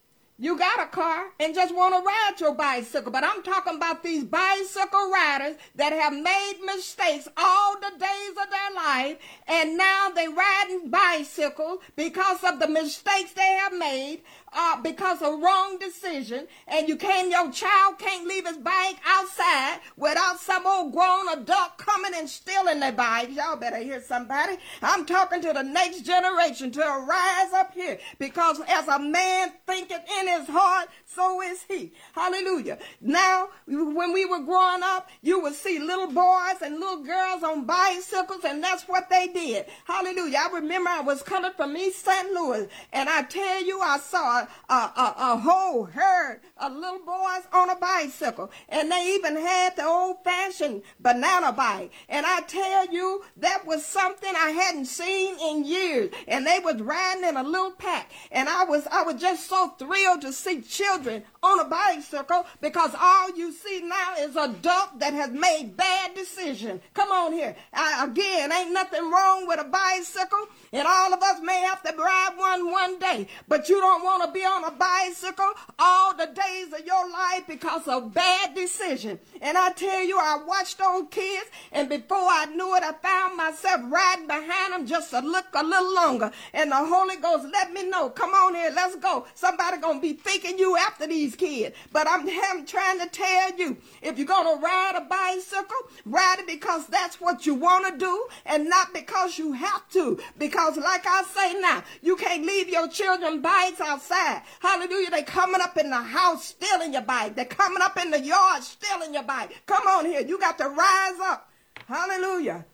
you 0.41 0.57
got 0.57 0.81
a 0.81 0.85
car 0.87 1.25
and 1.37 1.53
just 1.53 1.75
want 1.75 1.93
to 1.93 2.01
ride 2.01 2.39
your 2.39 2.55
bicycle. 2.55 3.11
But 3.11 3.25
I'm 3.25 3.43
talking 3.43 3.75
about 3.75 4.01
these 4.01 4.23
bicycle 4.23 5.11
riders 5.11 5.57
that 5.75 5.91
have 5.91 6.13
made 6.13 6.59
mistakes 6.65 7.27
all 7.35 7.75
the 7.75 7.91
days 7.99 8.29
of 8.29 8.49
their 8.49 8.75
life 8.75 9.17
and 9.47 9.77
now 9.77 10.09
they 10.09 10.29
riding 10.29 10.89
bicycles 10.89 11.79
because 11.97 12.41
of 12.45 12.59
the 12.59 12.69
mistakes 12.69 13.33
they 13.33 13.59
have 13.61 13.73
made 13.73 14.21
uh, 14.53 14.81
because 14.81 15.21
of 15.21 15.41
wrong 15.41 15.77
decision, 15.79 16.47
and 16.67 16.87
you 16.87 16.95
can't, 16.95 17.29
your 17.29 17.51
child 17.51 17.99
can't 17.99 18.27
leave 18.27 18.47
his 18.47 18.57
bike 18.57 18.97
outside 19.05 19.79
without 19.97 20.39
some 20.39 20.65
old 20.65 20.93
grown 20.93 21.27
adult 21.29 21.77
coming 21.77 22.13
and 22.15 22.29
stealing 22.29 22.79
their 22.79 22.91
bike. 22.91 23.29
Y'all 23.31 23.55
better 23.55 23.77
hear 23.77 24.01
somebody. 24.01 24.57
I'm 24.81 25.05
talking 25.05 25.41
to 25.41 25.53
the 25.53 25.63
next 25.63 26.01
generation 26.01 26.71
to 26.71 26.79
rise 26.79 27.53
up 27.53 27.73
here 27.73 27.99
because 28.17 28.59
as 28.67 28.87
a 28.87 28.99
man 28.99 29.51
thinketh 29.67 30.03
in 30.19 30.27
his 30.27 30.47
heart, 30.47 30.89
so 31.05 31.41
is 31.41 31.63
he. 31.67 31.93
Hallelujah. 32.13 32.77
Now, 33.01 33.49
when 33.67 34.13
we 34.13 34.25
were 34.25 34.39
growing 34.39 34.83
up, 34.83 35.09
you 35.21 35.39
would 35.41 35.55
see 35.55 35.79
little 35.79 36.11
boys 36.11 36.61
and 36.61 36.79
little 36.79 37.03
girls 37.03 37.43
on 37.43 37.65
bicycles, 37.65 38.43
and 38.45 38.63
that's 38.63 38.83
what 38.87 39.09
they 39.09 39.27
did. 39.27 39.65
Hallelujah. 39.85 40.39
I 40.39 40.55
remember 40.55 40.89
I 40.89 41.01
was 41.01 41.21
coming 41.21 41.51
from 41.55 41.75
East 41.77 42.05
St. 42.05 42.31
Louis, 42.31 42.67
and 42.93 43.09
I 43.09 43.23
tell 43.23 43.63
you, 43.63 43.79
I 43.81 43.97
saw 43.99 44.38
a, 44.69 44.73
a, 44.73 45.15
a 45.17 45.37
whole 45.37 45.85
herd 45.85 46.41
of 46.57 46.73
little 46.73 46.99
boys 47.05 47.47
on 47.51 47.69
a 47.69 47.75
bicycle. 47.75 48.51
And 48.69 48.91
they 48.91 49.13
even 49.15 49.35
had 49.35 49.75
the 49.75 49.85
old 49.85 50.23
fashioned 50.23 50.83
banana 50.99 51.51
bike. 51.51 51.91
And 52.07 52.25
I 52.25 52.41
tell 52.41 52.87
you, 52.87 53.23
that 53.37 53.65
was 53.65 53.85
something 53.85 54.33
I 54.35 54.51
hadn't 54.51 54.85
seen 54.85 55.37
in 55.39 55.65
years. 55.65 56.11
And 56.27 56.45
they 56.45 56.59
was 56.59 56.81
riding 56.81 57.23
in 57.23 57.37
a 57.37 57.43
little 57.43 57.71
pack. 57.71 58.11
And 58.31 58.49
I 58.49 58.63
was, 58.63 58.87
I 58.91 59.03
was 59.03 59.19
just 59.19 59.49
so 59.49 59.69
thrilled 59.79 60.21
to 60.21 60.33
see 60.33 60.61
children 60.61 61.23
on 61.41 61.59
a 61.59 61.65
bicycle 61.65 62.45
because 62.61 62.91
all 62.99 63.35
you 63.35 63.51
see 63.51 63.81
now 63.81 64.15
is 64.19 64.35
adult 64.35 64.99
that 64.99 65.13
has 65.13 65.31
made 65.31 65.75
bad 65.75 66.13
decisions. 66.15 66.81
Come 66.93 67.11
on 67.11 67.33
here. 67.33 67.55
I, 67.73 68.05
again, 68.05 68.51
ain't 68.51 68.73
nothing 68.73 69.09
wrong 69.09 69.47
with 69.47 69.59
a 69.59 69.63
bicycle. 69.63 70.47
And 70.71 70.87
all 70.87 71.13
of 71.13 71.21
us 71.21 71.39
may 71.41 71.59
have 71.61 71.81
to 71.83 71.95
ride 71.95 72.33
one 72.35 72.71
one 72.71 72.99
day, 72.99 73.27
but 73.47 73.69
you 73.69 73.79
don't 73.79 74.03
want 74.03 74.23
to 74.23 74.28
be 74.31 74.41
on 74.41 74.63
a 74.63 74.71
bicycle 74.71 75.51
all 75.77 76.15
the 76.15 76.27
days 76.27 76.73
of 76.73 76.85
your 76.85 77.09
life 77.09 77.43
because 77.47 77.87
of 77.87 78.13
bad 78.13 78.53
decision. 78.55 79.19
And 79.41 79.57
I 79.57 79.71
tell 79.71 80.03
you, 80.03 80.17
I 80.19 80.41
watched 80.45 80.77
those 80.77 81.05
kids, 81.11 81.49
and 81.71 81.89
before 81.89 82.17
I 82.17 82.45
knew 82.45 82.75
it, 82.75 82.83
I 82.83 82.93
found 82.93 83.37
myself 83.37 83.81
riding 83.85 84.27
behind 84.27 84.73
them 84.73 84.85
just 84.85 85.11
to 85.11 85.19
look 85.19 85.45
a 85.53 85.63
little 85.63 85.93
longer. 85.95 86.31
And 86.53 86.71
the 86.71 86.75
Holy 86.75 87.17
Ghost 87.17 87.47
let 87.51 87.71
me 87.71 87.89
know, 87.89 88.09
come 88.09 88.31
on 88.31 88.55
here, 88.55 88.71
let's 88.75 88.95
go. 88.97 89.25
Somebody 89.35 89.77
gonna 89.77 89.99
be 89.99 90.13
thinking 90.13 90.57
you 90.59 90.77
after 90.77 91.07
these 91.07 91.35
kids. 91.35 91.75
But 91.91 92.07
I'm, 92.07 92.27
I'm 92.29 92.65
trying 92.65 92.99
to 92.99 93.07
tell 93.07 93.55
you, 93.57 93.77
if 94.01 94.17
you're 94.17 94.27
gonna 94.27 94.61
ride 94.61 94.93
a 94.95 95.01
bicycle, 95.01 95.77
ride 96.05 96.37
it 96.39 96.47
because 96.47 96.87
that's 96.87 97.19
what 97.21 97.45
you 97.45 97.55
want 97.55 97.87
to 97.87 97.97
do, 97.97 98.27
and 98.45 98.69
not 98.69 98.93
because 98.93 99.37
you 99.37 99.53
have 99.53 99.87
to. 99.89 100.19
Because 100.37 100.77
like 100.77 101.05
I 101.05 101.23
say 101.23 101.59
now, 101.59 101.83
you 102.01 102.15
can't 102.15 102.45
leave 102.45 102.69
your 102.69 102.87
children 102.87 103.41
bikes 103.41 103.81
outside. 103.81 104.18
Hallelujah. 104.59 105.11
They 105.11 105.23
coming 105.23 105.61
up 105.61 105.77
in 105.77 105.89
the 105.89 105.97
house 105.97 106.45
stealing 106.45 106.93
your 106.93 107.01
bike. 107.01 107.35
They're 107.35 107.45
coming 107.45 107.81
up 107.81 107.97
in 107.97 108.11
the 108.11 108.19
yard 108.19 108.63
stealing 108.63 109.13
your 109.13 109.23
bike. 109.23 109.61
Come 109.65 109.87
on 109.87 110.05
here. 110.05 110.21
You 110.21 110.39
got 110.39 110.57
to 110.57 110.69
rise 110.69 111.19
up. 111.21 111.49
Hallelujah. 111.87 112.65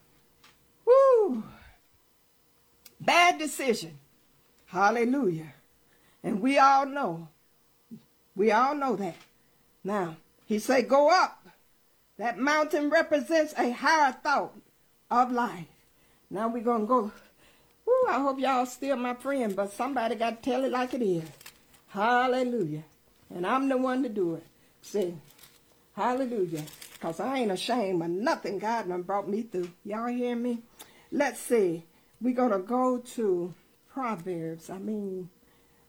Woo. 0.84 1.42
Bad 3.00 3.38
decision. 3.38 3.98
Hallelujah. 4.66 5.52
And 6.22 6.40
we 6.40 6.58
all 6.58 6.86
know. 6.86 7.28
We 8.34 8.52
all 8.52 8.74
know 8.74 8.96
that. 8.96 9.16
Now, 9.84 10.16
he 10.44 10.58
said, 10.58 10.88
go 10.88 11.10
up. 11.10 11.46
That 12.18 12.38
mountain 12.38 12.90
represents 12.90 13.54
a 13.58 13.70
higher 13.70 14.12
thought 14.12 14.54
of 15.10 15.30
life. 15.30 15.66
Now 16.30 16.48
we're 16.48 16.62
going 16.62 16.82
to 16.82 16.86
go 16.86 17.12
Woo, 17.86 18.06
I 18.08 18.20
hope 18.20 18.40
y'all 18.40 18.66
still 18.66 18.96
my 18.96 19.14
friend, 19.14 19.54
but 19.54 19.72
somebody 19.72 20.16
got 20.16 20.42
to 20.42 20.50
tell 20.50 20.64
it 20.64 20.72
like 20.72 20.92
it 20.94 21.02
is. 21.02 21.28
Hallelujah. 21.88 22.82
And 23.34 23.46
I'm 23.46 23.68
the 23.68 23.76
one 23.76 24.02
to 24.02 24.08
do 24.08 24.34
it. 24.34 24.46
See, 24.82 25.14
hallelujah. 25.94 26.64
Because 26.92 27.20
I 27.20 27.38
ain't 27.38 27.52
ashamed 27.52 28.02
of 28.02 28.10
nothing 28.10 28.58
God 28.58 28.88
done 28.88 29.02
brought 29.02 29.28
me 29.28 29.42
through. 29.42 29.70
Y'all 29.84 30.06
hear 30.06 30.34
me? 30.34 30.62
Let's 31.12 31.40
see. 31.40 31.84
We're 32.20 32.34
going 32.34 32.52
to 32.52 32.58
go 32.58 32.98
to 32.98 33.54
Proverbs. 33.92 34.70
I 34.70 34.78
mean, 34.78 35.28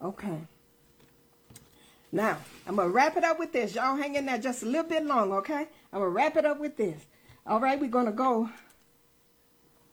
okay. 0.01 0.39
Now, 2.12 2.38
I'm 2.68 2.75
going 2.75 2.89
to 2.89 2.94
wrap 2.94 3.18
it 3.18 3.24
up 3.24 3.39
with 3.39 3.51
this. 3.54 3.75
Y'all 3.75 3.96
hang 3.96 4.16
in 4.16 4.25
there 4.25 4.38
just 4.38 4.63
a 4.63 4.66
little 4.66 4.84
bit 4.84 5.06
long, 5.06 5.34
okay? 5.34 5.68
I'm 5.92 6.00
going 6.00 6.04
to 6.04 6.10
wrap 6.10 6.38
it 6.38 6.46
up 6.46 6.60
with 6.60 6.77
this. 6.77 7.06
All 7.46 7.60
right, 7.60 7.80
we're 7.80 7.89
going 7.89 8.06
to 8.06 8.12
go 8.12 8.50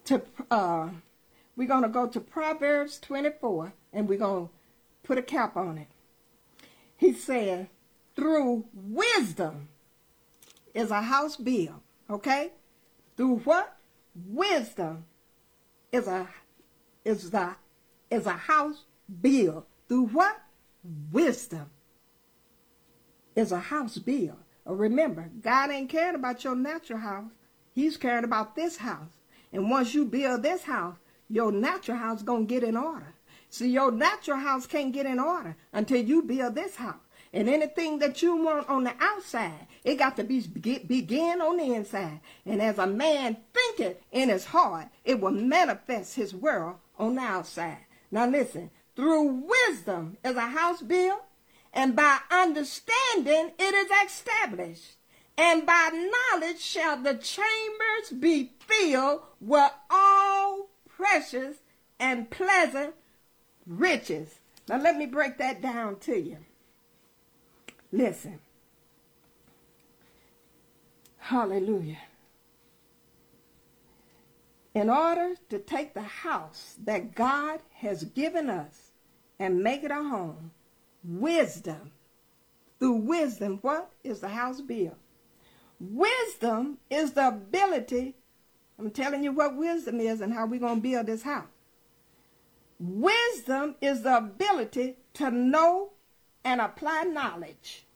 to 0.06 0.22
uh, 0.50 0.88
we're 1.56 1.68
going 1.68 1.82
to 1.82 1.88
go 1.88 2.06
to 2.06 2.20
Proverbs 2.20 2.98
24 3.00 3.72
and 3.92 4.08
we're 4.08 4.18
going 4.18 4.46
to 4.46 4.52
put 5.02 5.18
a 5.18 5.22
cap 5.22 5.56
on 5.56 5.78
it. 5.78 5.88
He 6.96 7.12
said, 7.12 7.68
through 8.16 8.64
wisdom 8.72 9.68
is 10.72 10.90
a 10.90 11.02
house 11.02 11.36
built. 11.36 11.82
Okay? 12.10 12.52
Through 13.16 13.36
what? 13.38 13.76
Wisdom 14.26 15.04
is 15.90 16.06
a 16.06 16.28
is 17.04 17.30
the 17.30 17.56
is 18.10 18.26
a 18.26 18.32
house 18.32 18.84
built. 19.20 19.66
Through 19.88 20.06
what? 20.06 20.40
Wisdom 21.12 21.70
is 23.34 23.52
a 23.52 23.58
house 23.58 23.98
built. 23.98 24.38
Uh, 24.66 24.72
remember, 24.72 25.30
God 25.42 25.70
ain't 25.70 25.90
caring 25.90 26.14
about 26.14 26.44
your 26.44 26.54
natural 26.54 27.00
house. 27.00 27.30
He's 27.74 27.96
caring 27.96 28.24
about 28.24 28.54
this 28.54 28.76
house. 28.76 29.10
And 29.52 29.70
once 29.70 29.94
you 29.94 30.04
build 30.04 30.42
this 30.42 30.62
house, 30.62 30.96
your 31.28 31.52
natural 31.52 31.98
house 31.98 32.22
to 32.22 32.44
get 32.44 32.62
in 32.62 32.76
order. 32.76 33.14
See, 33.50 33.70
your 33.70 33.92
natural 33.92 34.38
house 34.38 34.66
can't 34.66 34.92
get 34.92 35.06
in 35.06 35.20
order 35.20 35.56
until 35.72 36.02
you 36.02 36.22
build 36.22 36.54
this 36.54 36.76
house. 36.76 36.96
And 37.32 37.48
anything 37.48 37.98
that 37.98 38.22
you 38.22 38.36
want 38.36 38.68
on 38.68 38.84
the 38.84 38.94
outside, 39.00 39.66
it 39.82 39.96
got 39.96 40.16
to 40.16 40.24
be 40.24 40.40
begin 40.40 41.40
on 41.40 41.56
the 41.56 41.74
inside. 41.74 42.20
And 42.46 42.62
as 42.62 42.78
a 42.78 42.86
man 42.86 43.36
thinketh 43.52 43.98
in 44.12 44.28
his 44.28 44.44
heart, 44.44 44.86
it 45.04 45.20
will 45.20 45.32
manifest 45.32 46.14
his 46.14 46.34
world 46.34 46.76
on 46.98 47.16
the 47.16 47.22
outside. 47.22 47.86
Now 48.10 48.28
listen, 48.28 48.70
through 48.94 49.44
wisdom 49.48 50.16
is 50.24 50.36
a 50.36 50.42
house 50.42 50.80
built, 50.80 51.22
and 51.72 51.96
by 51.96 52.18
understanding 52.30 53.52
it 53.58 53.74
is 53.74 53.90
established. 54.06 54.96
And 55.36 55.66
by 55.66 55.90
knowledge 55.92 56.60
shall 56.60 57.02
the 57.02 57.14
chambers 57.14 58.10
be 58.20 58.52
filled 58.60 59.22
with 59.40 59.72
all 59.90 60.70
precious 61.04 61.56
and 62.00 62.30
pleasant 62.30 62.94
riches. 63.66 64.40
Now, 64.68 64.80
let 64.80 64.96
me 64.96 65.04
break 65.04 65.36
that 65.36 65.60
down 65.60 65.98
to 66.00 66.18
you. 66.18 66.38
Listen. 67.92 68.40
Hallelujah. 71.18 71.98
In 74.74 74.88
order 74.88 75.34
to 75.50 75.58
take 75.58 75.92
the 75.92 76.00
house 76.00 76.76
that 76.82 77.14
God 77.14 77.60
has 77.74 78.04
given 78.04 78.48
us 78.48 78.92
and 79.38 79.62
make 79.62 79.84
it 79.84 79.90
a 79.90 80.02
home, 80.02 80.52
wisdom, 81.04 81.92
through 82.78 82.94
wisdom, 82.94 83.58
what 83.60 83.90
is 84.02 84.20
the 84.20 84.28
house 84.28 84.62
built? 84.62 84.96
Wisdom 85.78 86.78
is 86.88 87.12
the 87.12 87.28
ability 87.28 88.14
I'm 88.78 88.90
telling 88.90 89.22
you 89.22 89.32
what 89.32 89.56
wisdom 89.56 90.00
is 90.00 90.20
and 90.20 90.32
how 90.32 90.46
we're 90.46 90.60
going 90.60 90.76
to 90.76 90.88
build 90.88 91.06
this 91.06 91.22
house. 91.22 91.46
Wisdom 92.78 93.76
is 93.80 94.02
the 94.02 94.16
ability 94.16 94.96
to 95.14 95.30
know 95.30 95.92
and 96.44 96.60
apply 96.60 97.04
knowledge. 97.04 97.86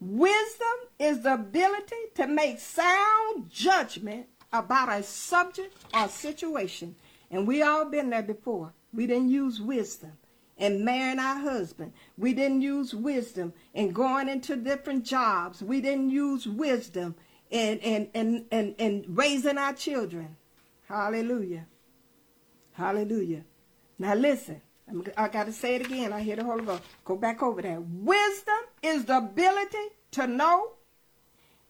Wisdom 0.00 0.66
is 0.98 1.22
the 1.22 1.34
ability 1.34 1.96
to 2.14 2.26
make 2.26 2.58
sound 2.58 3.50
judgment 3.50 4.26
about 4.52 4.88
a 4.88 5.02
subject 5.02 5.76
or 5.94 6.08
situation. 6.08 6.96
And 7.30 7.46
we 7.46 7.62
all 7.62 7.84
been 7.84 8.10
there 8.10 8.22
before. 8.22 8.72
We 8.92 9.06
didn't 9.06 9.30
use 9.30 9.60
wisdom 9.60 10.12
in 10.58 10.84
marrying 10.84 11.18
our 11.18 11.36
husband. 11.36 11.92
We 12.18 12.34
didn't 12.34 12.62
use 12.62 12.94
wisdom 12.94 13.52
in 13.74 13.92
going 13.92 14.28
into 14.28 14.56
different 14.56 15.04
jobs. 15.04 15.62
We 15.62 15.80
didn't 15.80 16.10
use 16.10 16.46
wisdom 16.46 17.14
and, 17.52 17.80
and, 17.82 18.08
and, 18.14 18.44
and, 18.50 18.74
and 18.78 19.04
raising 19.08 19.58
our 19.58 19.74
children. 19.74 20.36
Hallelujah. 20.88 21.66
Hallelujah. 22.72 23.44
Now 23.98 24.14
listen, 24.14 24.60
I 25.16 25.28
got 25.28 25.46
to 25.46 25.52
say 25.52 25.76
it 25.76 25.86
again. 25.86 26.12
I 26.12 26.22
hear 26.22 26.36
the 26.36 26.44
Holy 26.44 26.64
Ghost. 26.64 26.82
Go 27.04 27.16
back 27.16 27.42
over 27.42 27.62
there. 27.62 27.80
Wisdom 27.80 28.58
is 28.82 29.04
the 29.04 29.18
ability 29.18 29.88
to 30.12 30.26
know 30.26 30.72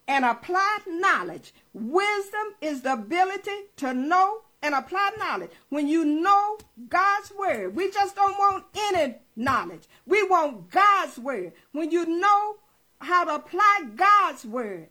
and 0.09 0.25
apply 0.25 0.79
knowledge. 0.87 1.53
Wisdom 1.73 2.55
is 2.61 2.83
the 2.83 2.95
ability 2.95 3.67
to 3.77 3.93
know 3.93 4.43
and 4.63 4.75
apply 4.75 5.11
knowledge. 5.19 5.51
When 5.69 5.89
you 5.89 6.05
know 6.05 6.59
God's 6.89 7.33
word, 7.37 7.75
we 7.75 7.91
just 7.91 8.15
don't 8.15 8.39
want 8.39 8.65
any 8.77 9.17
knowledge. 9.37 9.83
We 10.07 10.23
want 10.27 10.71
God's 10.71 11.19
word. 11.19 11.53
When 11.73 11.91
you 11.91 12.07
know 12.07 12.57
how 13.01 13.25
to 13.25 13.35
apply 13.35 13.89
God's 13.97 14.45
word, 14.45 14.89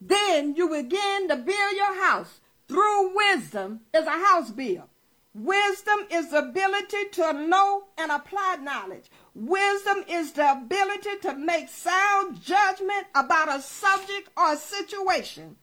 then 0.00 0.54
you 0.56 0.68
begin 0.68 1.28
to 1.28 1.36
build 1.36 1.76
your 1.76 2.02
house 2.02 2.40
through 2.68 3.14
wisdom 3.14 3.80
is 3.92 4.06
a 4.06 4.10
house 4.10 4.50
build. 4.50 4.88
Wisdom 5.34 6.06
is 6.12 6.30
the 6.30 6.38
ability 6.38 7.08
to 7.12 7.32
know 7.32 7.84
and 7.98 8.12
apply 8.12 8.56
knowledge. 8.62 9.10
Wisdom 9.34 10.04
is 10.08 10.32
the 10.32 10.52
ability 10.52 11.16
to 11.22 11.34
make 11.34 11.68
sound 11.68 12.40
judgment 12.40 13.06
about 13.16 13.54
a 13.54 13.60
subject 13.60 14.28
or 14.36 14.52
a 14.52 14.56
situation. 14.56 15.56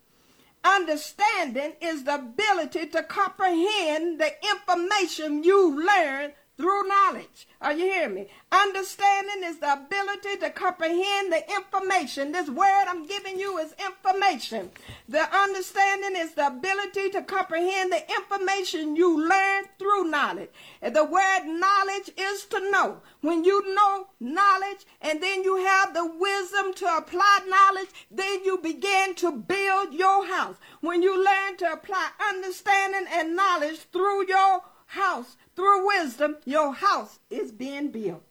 Understanding 0.63 1.73
is 1.81 2.03
the 2.03 2.15
ability 2.15 2.87
to 2.87 3.01
comprehend 3.03 4.19
the 4.19 4.31
information 4.51 5.43
you 5.43 5.83
learn 5.83 6.33
through 6.61 6.87
knowledge. 6.87 7.47
Are 7.59 7.73
you 7.73 7.85
hearing 7.85 8.13
me? 8.13 8.27
Understanding 8.51 9.43
is 9.43 9.57
the 9.57 9.73
ability 9.73 10.37
to 10.41 10.51
comprehend 10.51 11.33
the 11.33 11.43
information. 11.55 12.31
This 12.31 12.49
word 12.49 12.85
I'm 12.87 13.07
giving 13.07 13.39
you 13.39 13.57
is 13.57 13.73
information. 13.83 14.69
The 15.09 15.23
understanding 15.35 16.15
is 16.15 16.35
the 16.35 16.47
ability 16.47 17.09
to 17.11 17.23
comprehend 17.23 17.91
the 17.91 18.03
information 18.11 18.95
you 18.95 19.27
learn 19.27 19.65
through 19.79 20.11
knowledge. 20.11 20.51
The 20.83 21.03
word 21.03 21.45
knowledge 21.45 22.11
is 22.15 22.45
to 22.45 22.69
know. 22.69 23.01
When 23.21 23.43
you 23.43 23.73
know 23.73 24.07
knowledge 24.19 24.85
and 25.01 25.21
then 25.21 25.43
you 25.43 25.65
have 25.65 25.95
the 25.95 26.05
wisdom 26.05 26.75
to 26.75 26.97
apply 26.97 27.39
knowledge, 27.47 27.89
then 28.11 28.45
you 28.45 28.59
begin 28.59 29.15
to 29.15 29.31
build 29.31 29.95
your 29.95 30.27
house. 30.27 30.57
When 30.81 31.01
you 31.01 31.15
learn 31.17 31.57
to 31.57 31.73
apply 31.73 32.09
understanding 32.29 33.07
and 33.11 33.35
knowledge 33.35 33.79
through 33.91 34.27
your 34.27 34.61
house, 34.91 35.37
through 35.55 35.87
wisdom, 35.87 36.35
your 36.45 36.73
house 36.73 37.19
is 37.29 37.51
being 37.51 37.91
built. 37.91 38.23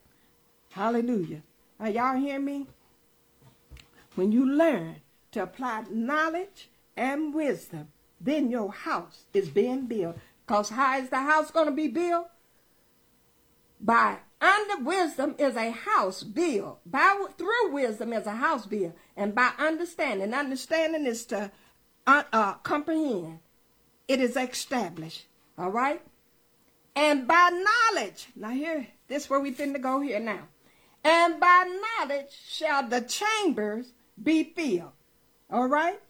Hallelujah. 0.73 1.43
Are 1.79 1.89
y'all 1.89 2.19
hear 2.19 2.39
me? 2.39 2.67
When 4.15 4.31
you 4.31 4.47
learn 4.47 4.97
to 5.33 5.43
apply 5.43 5.85
knowledge 5.91 6.69
and 6.97 7.33
wisdom, 7.33 7.89
then 8.21 8.51
your 8.51 8.71
house 8.71 9.25
is 9.33 9.49
being 9.49 9.87
built. 9.87 10.19
Because 10.47 10.69
how 10.69 10.99
is 10.99 11.09
the 11.09 11.21
house 11.21 11.51
going 11.51 11.67
to 11.67 11.73
be 11.73 11.89
built? 11.89 12.29
By 13.81 14.19
under 14.41 14.85
wisdom 14.85 15.37
is 15.39 15.57
a 15.57 15.71
house 15.71 16.23
built. 16.23 16.81
By 16.85 17.25
through 17.39 17.73
wisdom 17.73 18.13
is 18.13 18.27
a 18.27 18.33
house 18.33 18.67
built. 18.67 18.95
And 19.17 19.35
by 19.35 19.53
understanding, 19.59 20.35
understanding 20.35 21.07
is 21.07 21.25
to 21.27 21.51
uh, 22.07 22.25
uh, 22.35 22.55
comprehend. 22.55 23.39
It 24.09 24.21
is 24.21 24.37
established. 24.37 25.27
All 25.57 25.71
right? 25.71 26.03
And 26.95 27.27
by 27.27 27.51
knowledge. 27.51 28.29
Now 28.37 28.51
here, 28.51 28.87
this 29.09 29.25
is 29.25 29.31
where 29.31 29.41
we 29.41 29.53
finna 29.53 29.81
go 29.81 30.01
here 30.01 30.21
now. 30.21 30.49
And 31.03 31.41
by 31.41 31.65
knowledge 31.99 32.39
shall 32.49 32.87
the 32.87 33.01
chambers 33.01 33.93
be 34.23 34.45
filled. 34.45 34.93
All 35.51 35.67
right? 35.67 36.01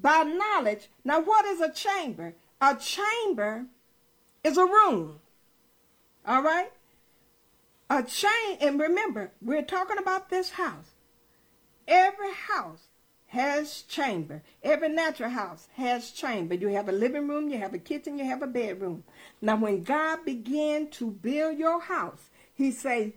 By 0.00 0.22
knowledge. 0.22 0.88
Now 1.04 1.20
what 1.20 1.44
is 1.44 1.60
a 1.60 1.72
chamber? 1.72 2.34
A 2.60 2.76
chamber 2.76 3.66
is 4.44 4.56
a 4.56 4.64
room. 4.64 5.20
All 6.26 6.42
right? 6.42 6.70
A 7.88 8.02
chain, 8.04 8.58
and 8.60 8.78
remember, 8.78 9.32
we're 9.42 9.62
talking 9.62 9.98
about 9.98 10.30
this 10.30 10.50
house. 10.50 10.92
Every 11.88 12.32
house 12.32 12.86
has 13.30 13.82
chamber. 13.82 14.42
Every 14.60 14.88
natural 14.88 15.30
house 15.30 15.68
has 15.76 16.10
chamber. 16.10 16.54
You 16.54 16.66
have 16.68 16.88
a 16.88 16.92
living 16.92 17.28
room, 17.28 17.48
you 17.48 17.58
have 17.58 17.74
a 17.74 17.78
kitchen, 17.78 18.18
you 18.18 18.24
have 18.24 18.42
a 18.42 18.48
bedroom. 18.48 19.04
Now, 19.40 19.56
when 19.56 19.84
God 19.84 20.24
began 20.24 20.88
to 20.90 21.12
build 21.12 21.56
your 21.56 21.80
house, 21.80 22.28
he 22.52 22.72
said, 22.72 23.12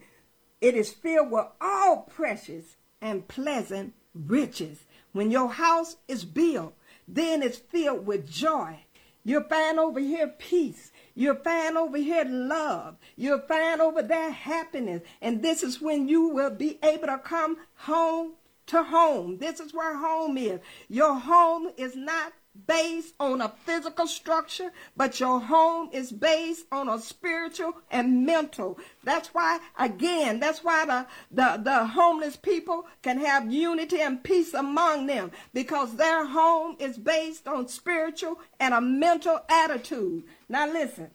it 0.61 0.75
is 0.75 0.93
filled 0.93 1.31
with 1.31 1.47
all 1.59 2.03
precious 2.03 2.77
and 3.01 3.27
pleasant 3.27 3.95
riches. 4.13 4.85
When 5.13 5.31
your 5.31 5.49
house 5.49 5.97
is 6.07 6.23
built, 6.25 6.75
then 7.07 7.41
it's 7.41 7.57
filled 7.57 8.05
with 8.05 8.29
joy. 8.29 8.85
You'll 9.25 9.43
find 9.43 9.79
over 9.79 9.99
here 9.99 10.27
peace. 10.27 10.91
You'll 11.15 11.35
find 11.35 11.75
over 11.75 11.97
here 11.97 12.25
love. 12.25 12.97
You'll 13.15 13.39
find 13.39 13.81
over 13.81 14.03
there 14.03 14.29
happiness. 14.29 15.01
And 15.21 15.41
this 15.41 15.63
is 15.63 15.81
when 15.81 16.07
you 16.07 16.27
will 16.27 16.51
be 16.51 16.77
able 16.83 17.07
to 17.07 17.17
come 17.17 17.57
home 17.75 18.33
to 18.67 18.83
home. 18.83 19.37
This 19.37 19.59
is 19.59 19.73
where 19.73 19.97
home 19.97 20.37
is. 20.37 20.59
Your 20.89 21.15
home 21.15 21.69
is 21.77 21.95
not 21.95 22.33
based 22.67 23.15
on 23.19 23.41
a 23.41 23.49
physical 23.65 24.05
structure, 24.05 24.71
but 24.95 25.19
your 25.19 25.39
home 25.39 25.89
is 25.91 26.11
based 26.11 26.67
on 26.71 26.87
a 26.87 26.99
spiritual 26.99 27.73
and 27.89 28.25
mental. 28.25 28.77
That's 29.03 29.29
why, 29.29 29.59
again, 29.77 30.39
that's 30.39 30.63
why 30.63 30.85
the, 30.85 31.07
the, 31.31 31.61
the 31.63 31.85
homeless 31.87 32.35
people 32.35 32.85
can 33.01 33.19
have 33.19 33.51
unity 33.51 33.99
and 34.01 34.23
peace 34.23 34.53
among 34.53 35.07
them 35.07 35.31
because 35.53 35.95
their 35.95 36.27
home 36.27 36.75
is 36.79 36.97
based 36.97 37.47
on 37.47 37.67
spiritual 37.67 38.39
and 38.59 38.73
a 38.73 38.81
mental 38.81 39.39
attitude. 39.49 40.23
Now 40.47 40.71
listen. 40.71 41.09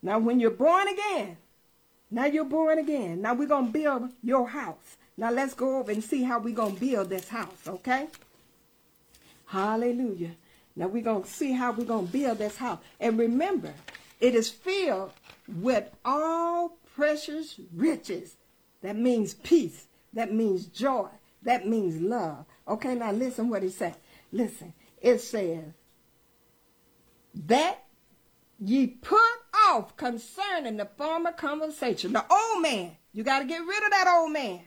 Now 0.00 0.18
when 0.18 0.40
you're 0.40 0.50
born 0.50 0.88
again, 0.88 1.38
now 2.10 2.26
you're 2.26 2.44
born 2.44 2.78
again. 2.78 3.22
Now 3.22 3.34
we're 3.34 3.48
going 3.48 3.66
to 3.66 3.72
build 3.72 4.10
your 4.22 4.48
house. 4.48 4.96
Now 5.16 5.30
let's 5.30 5.54
go 5.54 5.78
over 5.78 5.90
and 5.90 6.02
see 6.02 6.22
how 6.22 6.38
we're 6.38 6.54
going 6.54 6.74
to 6.74 6.80
build 6.80 7.10
this 7.10 7.28
house, 7.28 7.68
okay? 7.68 8.08
Hallelujah. 9.46 10.32
Now 10.74 10.86
we're 10.86 11.02
going 11.02 11.24
to 11.24 11.28
see 11.28 11.52
how 11.52 11.72
we're 11.72 11.84
going 11.84 12.06
to 12.06 12.12
build 12.12 12.38
this 12.38 12.56
house. 12.56 12.78
And 12.98 13.18
remember, 13.18 13.74
it 14.20 14.34
is 14.34 14.48
filled 14.48 15.12
with 15.46 15.90
all 16.04 16.78
precious 16.96 17.60
riches. 17.74 18.36
That 18.80 18.96
means 18.96 19.34
peace. 19.34 19.86
That 20.14 20.32
means 20.32 20.66
joy. 20.66 21.08
That 21.42 21.66
means 21.66 22.00
love. 22.00 22.46
Okay, 22.66 22.94
now 22.94 23.12
listen 23.12 23.48
what 23.50 23.62
he 23.62 23.68
says. 23.68 23.94
Listen. 24.30 24.72
It 25.00 25.20
says, 25.20 25.64
that 27.34 27.82
ye 28.58 28.86
put 28.86 29.20
off 29.68 29.96
concerning 29.96 30.76
the 30.76 30.86
former 30.96 31.32
conversation. 31.32 32.12
The 32.12 32.24
old 32.30 32.62
man. 32.62 32.96
You 33.12 33.24
got 33.24 33.40
to 33.40 33.44
get 33.44 33.60
rid 33.60 33.84
of 33.84 33.90
that 33.90 34.08
old 34.08 34.32
man. 34.32 34.60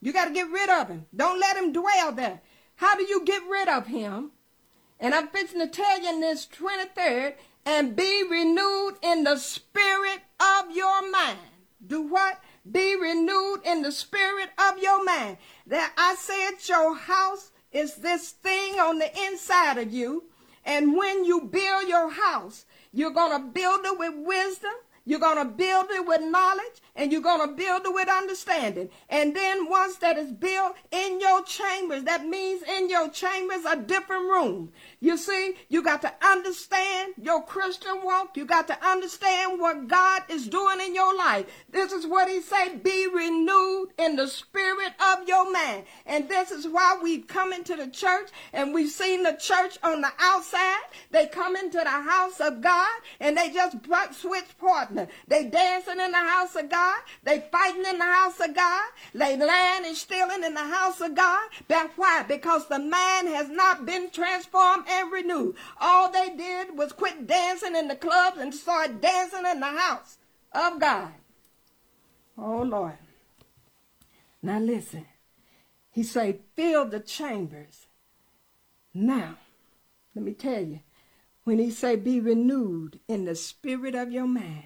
You 0.00 0.12
got 0.12 0.26
to 0.26 0.34
get 0.34 0.50
rid 0.50 0.70
of 0.70 0.88
him. 0.88 1.06
Don't 1.14 1.40
let 1.40 1.56
him 1.56 1.72
dwell 1.72 2.12
there. 2.12 2.40
How 2.76 2.96
do 2.96 3.02
you 3.02 3.24
get 3.24 3.42
rid 3.48 3.68
of 3.68 3.86
him? 3.86 4.32
And 4.98 5.14
I'm 5.14 5.28
fixing 5.28 5.60
to 5.60 5.66
tell 5.66 6.00
you 6.00 6.08
in 6.08 6.20
this 6.20 6.46
23rd, 6.46 7.34
and 7.66 7.94
be 7.94 8.24
renewed 8.28 8.94
in 9.02 9.24
the 9.24 9.36
spirit 9.36 10.20
of 10.40 10.74
your 10.74 11.10
mind. 11.10 11.38
Do 11.86 12.02
what? 12.02 12.40
Be 12.70 12.96
renewed 12.96 13.60
in 13.64 13.82
the 13.82 13.92
spirit 13.92 14.50
of 14.58 14.78
your 14.78 15.04
mind. 15.04 15.38
That 15.66 15.92
I 15.96 16.14
said 16.16 16.52
your 16.68 16.94
house 16.94 17.50
is 17.72 17.96
this 17.96 18.30
thing 18.30 18.80
on 18.80 18.98
the 18.98 19.10
inside 19.26 19.78
of 19.78 19.92
you. 19.92 20.24
And 20.64 20.96
when 20.96 21.24
you 21.24 21.42
build 21.42 21.88
your 21.88 22.10
house, 22.10 22.64
you're 22.92 23.10
going 23.10 23.32
to 23.32 23.48
build 23.48 23.84
it 23.84 23.98
with 23.98 24.14
wisdom. 24.16 24.72
You're 25.06 25.20
going 25.20 25.38
to 25.38 25.50
build 25.50 25.86
it 25.90 26.06
with 26.06 26.20
knowledge 26.22 26.82
and 26.96 27.12
you're 27.12 27.20
going 27.20 27.48
to 27.48 27.54
build 27.54 27.82
it 27.84 27.94
with 27.94 28.08
understanding. 28.08 28.90
And 29.08 29.34
then 29.34 29.68
once 29.68 29.96
that 29.96 30.18
is 30.18 30.32
built 30.32 30.74
in 30.90 31.20
your 31.20 31.42
chambers, 31.44 32.04
that 32.04 32.26
means 32.26 32.62
in 32.62 32.88
your 32.90 33.08
chambers 33.08 33.64
a 33.64 33.76
different 33.76 34.24
room. 34.24 34.72
You 35.00 35.16
see, 35.16 35.54
you 35.68 35.82
got 35.82 36.02
to 36.02 36.12
understand 36.22 37.14
your 37.20 37.42
Christian 37.42 38.02
walk. 38.02 38.36
You 38.36 38.44
got 38.44 38.66
to 38.68 38.86
understand 38.86 39.60
what 39.60 39.88
God 39.88 40.22
is 40.28 40.48
doing 40.48 40.80
in 40.80 40.94
your 40.94 41.16
life. 41.16 41.46
This 41.70 41.92
is 41.92 42.06
what 42.06 42.28
he 42.28 42.40
said, 42.40 42.82
be 42.82 43.06
renewed 43.06 43.88
in 43.98 44.16
the 44.16 44.26
spirit 44.26 44.92
of 45.00 45.28
your 45.28 45.50
man. 45.52 45.84
And 46.06 46.28
this 46.28 46.50
is 46.50 46.66
why 46.66 46.98
we've 47.02 47.26
come 47.26 47.52
into 47.52 47.76
the 47.76 47.88
church 47.88 48.30
and 48.52 48.74
we've 48.74 48.90
seen 48.90 49.22
the 49.22 49.32
church 49.32 49.78
on 49.82 50.00
the 50.00 50.12
outside. 50.18 50.82
They 51.10 51.26
come 51.26 51.56
into 51.56 51.78
the 51.78 51.88
house 51.88 52.40
of 52.40 52.60
God 52.60 53.00
and 53.20 53.36
they 53.36 53.50
just 53.50 53.76
switch 54.20 54.58
partner. 54.58 55.08
They 55.28 55.44
dancing 55.44 56.00
in 56.00 56.12
the 56.12 56.18
house 56.18 56.56
of 56.56 56.68
God. 56.68 56.79
They 57.22 57.44
fighting 57.52 57.84
in 57.84 57.98
the 57.98 58.04
house 58.04 58.40
of 58.40 58.54
God. 58.54 58.90
They 59.14 59.36
lying 59.36 59.84
and 59.84 59.96
stealing 59.96 60.44
in 60.44 60.54
the 60.54 60.60
house 60.66 61.00
of 61.00 61.14
God. 61.14 61.48
That's 61.68 61.96
why? 61.96 62.24
Because 62.26 62.68
the 62.68 62.78
man 62.78 63.26
has 63.28 63.48
not 63.48 63.86
been 63.86 64.10
transformed 64.10 64.84
and 64.88 65.12
renewed. 65.12 65.56
All 65.80 66.10
they 66.10 66.30
did 66.36 66.76
was 66.76 66.92
quit 66.92 67.26
dancing 67.26 67.76
in 67.76 67.88
the 67.88 67.96
clubs 67.96 68.38
and 68.38 68.54
start 68.54 69.00
dancing 69.00 69.46
in 69.46 69.60
the 69.60 69.66
house 69.66 70.18
of 70.52 70.80
God. 70.80 71.12
Oh 72.36 72.62
Lord. 72.62 72.98
Now 74.42 74.58
listen. 74.58 75.06
He 75.90 76.02
say, 76.02 76.38
fill 76.54 76.86
the 76.86 77.00
chambers. 77.00 77.86
Now, 78.94 79.36
let 80.14 80.24
me 80.24 80.32
tell 80.32 80.62
you, 80.62 80.80
when 81.44 81.58
he 81.58 81.70
say 81.70 81.96
be 81.96 82.20
renewed 82.20 83.00
in 83.08 83.24
the 83.24 83.34
spirit 83.34 83.94
of 83.94 84.12
your 84.12 84.26
man, 84.26 84.64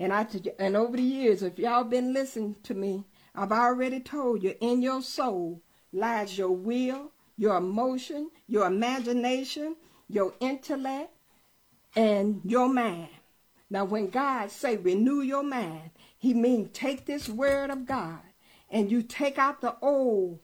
And 0.00 0.14
I 0.14 0.26
and 0.58 0.78
over 0.78 0.96
the 0.96 1.02
years, 1.02 1.42
if 1.42 1.58
y'all 1.58 1.84
been 1.84 2.14
listening 2.14 2.56
to 2.62 2.72
me, 2.72 3.04
I've 3.34 3.52
already 3.52 4.00
told 4.00 4.42
you 4.42 4.54
in 4.58 4.80
your 4.80 5.02
soul 5.02 5.60
lies 5.92 6.38
your 6.38 6.52
will, 6.52 7.12
your 7.36 7.58
emotion, 7.58 8.30
your 8.46 8.66
imagination, 8.66 9.76
your 10.08 10.32
intellect, 10.40 11.10
and 11.94 12.40
your 12.44 12.72
mind. 12.72 13.10
Now, 13.68 13.84
when 13.84 14.08
God 14.08 14.50
say 14.50 14.78
renew 14.78 15.20
your 15.20 15.42
mind, 15.42 15.90
He 16.16 16.32
means 16.32 16.70
take 16.72 17.04
this 17.04 17.28
word 17.28 17.68
of 17.68 17.84
God 17.84 18.22
and 18.70 18.90
you 18.90 19.02
take 19.02 19.36
out 19.36 19.60
the 19.60 19.76
old 19.82 20.38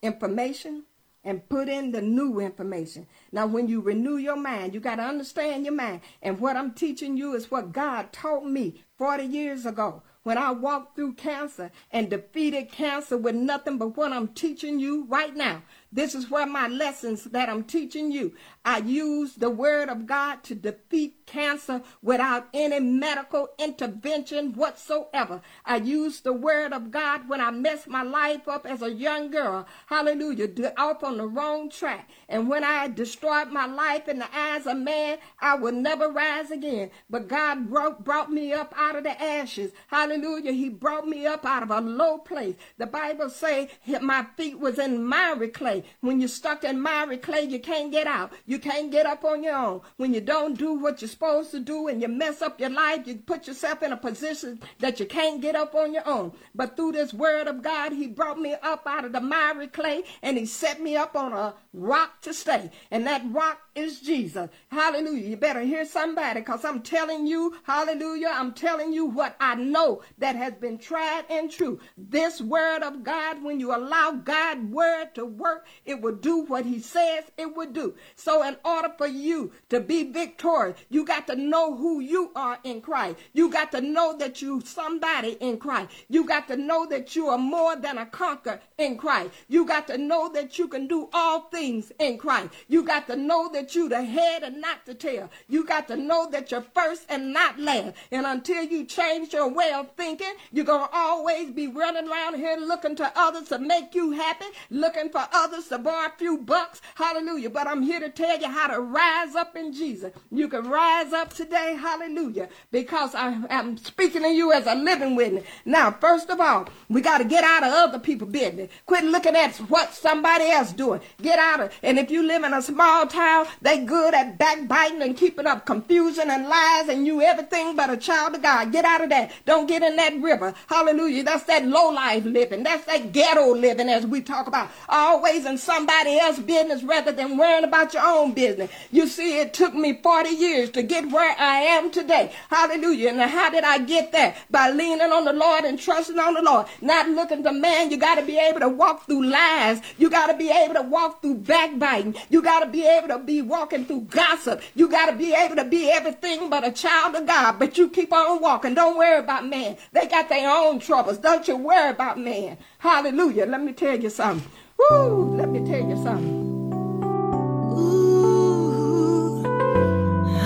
information 0.00 0.84
and 1.24 1.48
put 1.48 1.68
in 1.68 1.92
the 1.92 2.02
new 2.02 2.38
information. 2.38 3.06
Now, 3.32 3.46
when 3.46 3.68
you 3.68 3.80
renew 3.80 4.16
your 4.16 4.36
mind, 4.36 4.74
you 4.74 4.80
got 4.80 4.96
to 4.96 5.02
understand 5.02 5.64
your 5.64 5.74
mind. 5.74 6.02
And 6.22 6.38
what 6.38 6.56
I'm 6.56 6.72
teaching 6.72 7.16
you 7.16 7.34
is 7.34 7.50
what 7.50 7.72
God 7.72 8.12
taught 8.12 8.46
me 8.46 8.82
40 8.98 9.24
years 9.24 9.66
ago 9.66 10.02
when 10.24 10.38
I 10.38 10.50
walked 10.50 10.96
through 10.96 11.14
cancer 11.14 11.70
and 11.92 12.10
defeated 12.10 12.72
cancer 12.72 13.16
with 13.16 13.34
nothing 13.34 13.78
but 13.78 13.96
what 13.96 14.12
I'm 14.12 14.28
teaching 14.28 14.78
you 14.80 15.04
right 15.04 15.34
now. 15.34 15.62
This 15.94 16.16
is 16.16 16.28
where 16.28 16.44
my 16.44 16.66
lessons 16.66 17.22
that 17.22 17.48
I'm 17.48 17.62
teaching 17.62 18.10
you. 18.10 18.34
I 18.64 18.78
use 18.78 19.34
the 19.34 19.48
word 19.48 19.88
of 19.88 20.06
God 20.06 20.42
to 20.44 20.56
defeat 20.56 21.24
cancer 21.24 21.82
without 22.02 22.48
any 22.52 22.80
medical 22.80 23.50
intervention 23.60 24.54
whatsoever. 24.54 25.40
I 25.64 25.76
use 25.76 26.20
the 26.20 26.32
word 26.32 26.72
of 26.72 26.90
God 26.90 27.28
when 27.28 27.40
I 27.40 27.52
messed 27.52 27.86
my 27.86 28.02
life 28.02 28.48
up 28.48 28.66
as 28.66 28.82
a 28.82 28.90
young 28.90 29.30
girl. 29.30 29.68
Hallelujah. 29.86 30.48
Off 30.76 31.04
on 31.04 31.18
the 31.18 31.28
wrong 31.28 31.70
track. 31.70 32.10
And 32.28 32.48
when 32.48 32.64
I 32.64 32.88
destroyed 32.88 33.50
my 33.50 33.66
life 33.66 34.08
in 34.08 34.18
the 34.18 34.36
eyes 34.36 34.66
of 34.66 34.78
man, 34.78 35.18
I 35.40 35.54
will 35.54 35.72
never 35.72 36.08
rise 36.10 36.50
again. 36.50 36.90
But 37.08 37.28
God 37.28 37.68
brought, 37.70 38.02
brought 38.02 38.32
me 38.32 38.52
up 38.52 38.74
out 38.76 38.96
of 38.96 39.04
the 39.04 39.22
ashes. 39.22 39.70
Hallelujah. 39.86 40.50
He 40.50 40.70
brought 40.70 41.06
me 41.06 41.24
up 41.24 41.46
out 41.46 41.62
of 41.62 41.70
a 41.70 41.80
low 41.80 42.18
place. 42.18 42.56
The 42.78 42.86
Bible 42.86 43.30
say 43.30 43.68
my 44.00 44.26
feet 44.36 44.58
was 44.58 44.80
in 44.80 45.04
miry 45.04 45.48
clay. 45.48 45.83
When 46.00 46.20
you're 46.20 46.28
stuck 46.28 46.64
in 46.64 46.80
miry 46.80 47.18
clay, 47.18 47.42
you 47.42 47.58
can't 47.58 47.92
get 47.92 48.06
out. 48.06 48.32
You 48.46 48.58
can't 48.58 48.90
get 48.90 49.06
up 49.06 49.24
on 49.24 49.42
your 49.42 49.56
own. 49.56 49.80
When 49.96 50.14
you 50.14 50.20
don't 50.20 50.58
do 50.58 50.74
what 50.74 51.00
you're 51.00 51.08
supposed 51.08 51.50
to 51.52 51.60
do 51.60 51.88
and 51.88 52.00
you 52.00 52.08
mess 52.08 52.42
up 52.42 52.60
your 52.60 52.70
life, 52.70 53.06
you 53.06 53.16
put 53.16 53.46
yourself 53.46 53.82
in 53.82 53.92
a 53.92 53.96
position 53.96 54.60
that 54.80 55.00
you 55.00 55.06
can't 55.06 55.40
get 55.40 55.56
up 55.56 55.74
on 55.74 55.92
your 55.92 56.06
own. 56.06 56.32
But 56.54 56.76
through 56.76 56.92
this 56.92 57.14
word 57.14 57.46
of 57.46 57.62
God, 57.62 57.92
He 57.92 58.06
brought 58.06 58.38
me 58.38 58.54
up 58.62 58.86
out 58.86 59.04
of 59.04 59.12
the 59.12 59.20
miry 59.20 59.68
clay 59.68 60.04
and 60.22 60.36
He 60.36 60.46
set 60.46 60.80
me 60.80 60.96
up 60.96 61.16
on 61.16 61.32
a 61.32 61.54
rock 61.72 62.20
to 62.22 62.32
stay. 62.32 62.70
And 62.90 63.06
that 63.06 63.22
rock 63.30 63.60
is 63.74 64.00
Jesus. 64.00 64.48
Hallelujah. 64.68 65.28
You 65.28 65.36
better 65.36 65.62
hear 65.62 65.84
somebody 65.84 66.40
because 66.40 66.64
I'm 66.64 66.82
telling 66.82 67.26
you, 67.26 67.56
hallelujah, 67.64 68.30
I'm 68.32 68.52
telling 68.52 68.92
you 68.92 69.06
what 69.06 69.36
I 69.40 69.54
know 69.56 70.02
that 70.18 70.36
has 70.36 70.54
been 70.54 70.78
tried 70.78 71.24
and 71.28 71.50
true. 71.50 71.80
This 71.96 72.40
word 72.40 72.82
of 72.82 73.02
God, 73.02 73.42
when 73.42 73.58
you 73.60 73.74
allow 73.74 74.12
God's 74.12 74.70
word 74.70 75.14
to 75.14 75.24
work, 75.24 75.66
it 75.84 76.00
will 76.00 76.14
do 76.14 76.44
what 76.44 76.64
he 76.64 76.78
says 76.78 77.24
it 77.36 77.56
would 77.56 77.72
do. 77.72 77.94
So 78.14 78.46
in 78.46 78.56
order 78.64 78.92
for 78.96 79.06
you 79.06 79.52
to 79.70 79.80
be 79.80 80.12
victorious, 80.12 80.78
you 80.88 81.04
got 81.04 81.26
to 81.26 81.36
know 81.36 81.76
who 81.76 82.00
you 82.00 82.30
are 82.36 82.58
in 82.62 82.80
Christ. 82.80 83.18
You 83.32 83.50
got 83.50 83.72
to 83.72 83.80
know 83.80 84.16
that 84.18 84.40
you 84.40 84.60
somebody 84.64 85.32
in 85.40 85.58
Christ. 85.58 85.90
You 86.08 86.24
got 86.24 86.46
to 86.48 86.56
know 86.56 86.86
that 86.86 87.16
you 87.16 87.28
are 87.28 87.38
more 87.38 87.74
than 87.74 87.98
a 87.98 88.06
conqueror 88.06 88.60
in 88.78 88.96
Christ. 88.98 89.30
You 89.48 89.66
got 89.66 89.88
to 89.88 89.98
know 89.98 90.30
that 90.32 90.58
you 90.58 90.68
can 90.68 90.86
do 90.86 91.08
all 91.12 91.40
things 91.40 91.90
in 91.98 92.18
Christ. 92.18 92.50
You 92.68 92.84
got 92.84 93.08
to 93.08 93.16
know 93.16 93.48
that 93.52 93.64
that 93.64 93.74
you 93.74 93.88
the 93.88 94.04
head 94.04 94.42
and 94.42 94.60
not 94.60 94.84
the 94.84 94.92
tail. 94.92 95.30
You 95.48 95.64
got 95.64 95.88
to 95.88 95.96
know 95.96 96.28
that 96.30 96.50
you're 96.50 96.60
first 96.74 97.06
and 97.08 97.32
not 97.32 97.58
last. 97.58 97.96
And 98.10 98.26
until 98.26 98.62
you 98.62 98.84
change 98.84 99.32
your 99.32 99.48
way 99.48 99.72
of 99.72 99.90
thinking, 99.96 100.34
you're 100.52 100.66
going 100.66 100.86
to 100.86 100.94
always 100.94 101.50
be 101.50 101.66
running 101.66 102.08
around 102.10 102.34
here 102.34 102.58
looking 102.58 102.94
to 102.96 103.10
others 103.16 103.48
to 103.48 103.58
make 103.58 103.94
you 103.94 104.10
happy, 104.10 104.44
looking 104.68 105.08
for 105.08 105.26
others 105.32 105.63
to 105.68 105.78
borrow 105.78 106.06
a 106.06 106.12
few 106.18 106.38
bucks. 106.38 106.80
Hallelujah. 106.94 107.50
But 107.50 107.66
I'm 107.66 107.82
here 107.82 108.00
to 108.00 108.10
tell 108.10 108.38
you 108.38 108.48
how 108.48 108.68
to 108.68 108.80
rise 108.80 109.34
up 109.34 109.56
in 109.56 109.72
Jesus. 109.72 110.12
You 110.30 110.48
can 110.48 110.68
rise 110.68 111.12
up 111.12 111.32
today. 111.32 111.76
Hallelujah. 111.80 112.48
Because 112.70 113.14
I 113.14 113.42
am 113.50 113.76
speaking 113.76 114.22
to 114.22 114.28
you 114.28 114.52
as 114.52 114.66
a 114.66 114.74
living 114.74 115.16
witness. 115.16 115.44
Now, 115.64 115.90
first 115.90 116.30
of 116.30 116.40
all, 116.40 116.68
we 116.88 117.00
got 117.00 117.18
to 117.18 117.24
get 117.24 117.44
out 117.44 117.64
of 117.64 117.72
other 117.72 117.98
people's 117.98 118.32
business. 118.32 118.70
Quit 118.86 119.04
looking 119.04 119.36
at 119.36 119.56
what 119.68 119.94
somebody 119.94 120.50
else 120.50 120.72
doing. 120.72 121.00
Get 121.20 121.38
out 121.38 121.60
of, 121.60 121.72
and 121.82 121.98
if 121.98 122.10
you 122.10 122.22
live 122.22 122.44
in 122.44 122.52
a 122.52 122.62
small 122.62 123.06
town, 123.06 123.46
they 123.62 123.84
good 123.84 124.14
at 124.14 124.38
backbiting 124.38 125.02
and 125.02 125.16
keeping 125.16 125.46
up 125.46 125.66
confusion 125.66 126.30
and 126.30 126.48
lies 126.48 126.88
and 126.88 127.06
you 127.06 127.22
everything 127.22 127.76
but 127.76 127.90
a 127.90 127.96
child 127.96 128.34
of 128.34 128.42
God. 128.42 128.72
Get 128.72 128.84
out 128.84 129.02
of 129.02 129.10
that. 129.10 129.32
Don't 129.44 129.66
get 129.66 129.82
in 129.82 129.96
that 129.96 130.20
river. 130.20 130.54
Hallelujah. 130.68 131.22
That's 131.24 131.44
that 131.44 131.64
low 131.66 131.90
life 131.90 132.24
living. 132.24 132.62
That's 132.62 132.84
that 132.86 133.12
ghetto 133.12 133.54
living 133.54 133.88
as 133.88 134.06
we 134.06 134.20
talk 134.20 134.46
about. 134.46 134.70
Always 134.88 135.43
in 135.44 135.58
somebody 135.58 136.18
else's 136.18 136.44
business 136.44 136.82
rather 136.82 137.12
than 137.12 137.36
worrying 137.36 137.64
about 137.64 137.94
your 137.94 138.04
own 138.04 138.32
business. 138.32 138.70
You 138.90 139.06
see, 139.06 139.38
it 139.38 139.52
took 139.54 139.74
me 139.74 140.00
40 140.02 140.30
years 140.30 140.70
to 140.70 140.82
get 140.82 141.10
where 141.10 141.34
I 141.38 141.60
am 141.60 141.90
today. 141.90 142.32
Hallelujah. 142.50 143.10
And 143.10 143.20
how 143.20 143.50
did 143.50 143.64
I 143.64 143.78
get 143.78 144.12
there? 144.12 144.34
By 144.50 144.70
leaning 144.70 145.12
on 145.12 145.24
the 145.24 145.32
Lord 145.32 145.64
and 145.64 145.78
trusting 145.78 146.18
on 146.18 146.34
the 146.34 146.42
Lord. 146.42 146.66
Not 146.80 147.08
looking 147.08 147.42
to 147.42 147.52
man. 147.52 147.90
You 147.90 147.96
got 147.96 148.16
to 148.16 148.24
be 148.24 148.38
able 148.38 148.60
to 148.60 148.68
walk 148.68 149.06
through 149.06 149.26
lies. 149.26 149.80
You 149.98 150.10
got 150.10 150.26
to 150.28 150.36
be 150.36 150.50
able 150.50 150.74
to 150.74 150.82
walk 150.82 151.22
through 151.22 151.36
backbiting. 151.36 152.14
You 152.30 152.42
got 152.42 152.60
to 152.60 152.66
be 152.66 152.86
able 152.86 153.08
to 153.08 153.18
be 153.18 153.42
walking 153.42 153.84
through 153.84 154.02
gossip. 154.02 154.62
You 154.74 154.88
got 154.88 155.06
to 155.06 155.16
be 155.16 155.32
able 155.32 155.56
to 155.56 155.64
be 155.64 155.90
everything 155.90 156.50
but 156.50 156.66
a 156.66 156.72
child 156.72 157.14
of 157.14 157.26
God. 157.26 157.58
But 157.58 157.78
you 157.78 157.88
keep 157.88 158.12
on 158.12 158.40
walking. 158.40 158.74
Don't 158.74 158.98
worry 158.98 159.18
about 159.18 159.46
man. 159.46 159.76
They 159.92 160.06
got 160.06 160.28
their 160.28 160.50
own 160.50 160.80
troubles. 160.80 161.18
Don't 161.18 161.46
you 161.48 161.56
worry 161.56 161.90
about 161.90 162.18
man. 162.18 162.58
Hallelujah. 162.78 163.46
Let 163.46 163.62
me 163.62 163.72
tell 163.72 163.98
you 163.98 164.10
something. 164.10 164.50
Woo, 164.78 165.36
let 165.36 165.48
me 165.48 165.60
tell 165.60 165.88
you 165.88 165.96
something. 166.02 166.42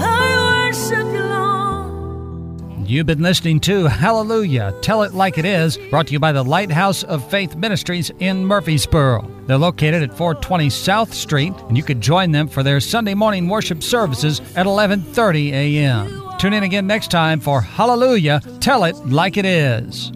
I 0.00 0.66
worship 0.70 1.06
you, 1.12 2.84
You've 2.86 3.06
been 3.06 3.22
listening 3.22 3.60
to 3.60 3.86
Hallelujah, 3.86 4.74
Tell 4.82 5.02
It 5.02 5.14
Like 5.14 5.38
It 5.38 5.44
Is, 5.44 5.78
brought 5.90 6.08
to 6.08 6.12
you 6.12 6.18
by 6.18 6.32
the 6.32 6.42
Lighthouse 6.44 7.02
of 7.04 7.28
Faith 7.30 7.56
Ministries 7.56 8.10
in 8.18 8.44
Murphysboro. 8.44 9.46
They're 9.46 9.58
located 9.58 10.02
at 10.02 10.16
420 10.16 10.70
South 10.70 11.14
Street, 11.14 11.54
and 11.68 11.76
you 11.76 11.82
can 11.82 12.00
join 12.00 12.32
them 12.32 12.48
for 12.48 12.62
their 12.62 12.80
Sunday 12.80 13.14
morning 13.14 13.48
worship 13.48 13.82
services 13.82 14.40
at 14.56 14.66
11:30 14.66 15.52
a.m. 15.52 16.22
Tune 16.38 16.52
in 16.52 16.62
again 16.62 16.86
next 16.86 17.10
time 17.10 17.40
for 17.40 17.60
Hallelujah, 17.60 18.40
Tell 18.60 18.84
It 18.84 18.94
Like 19.06 19.36
It 19.36 19.46
Is. 19.46 20.12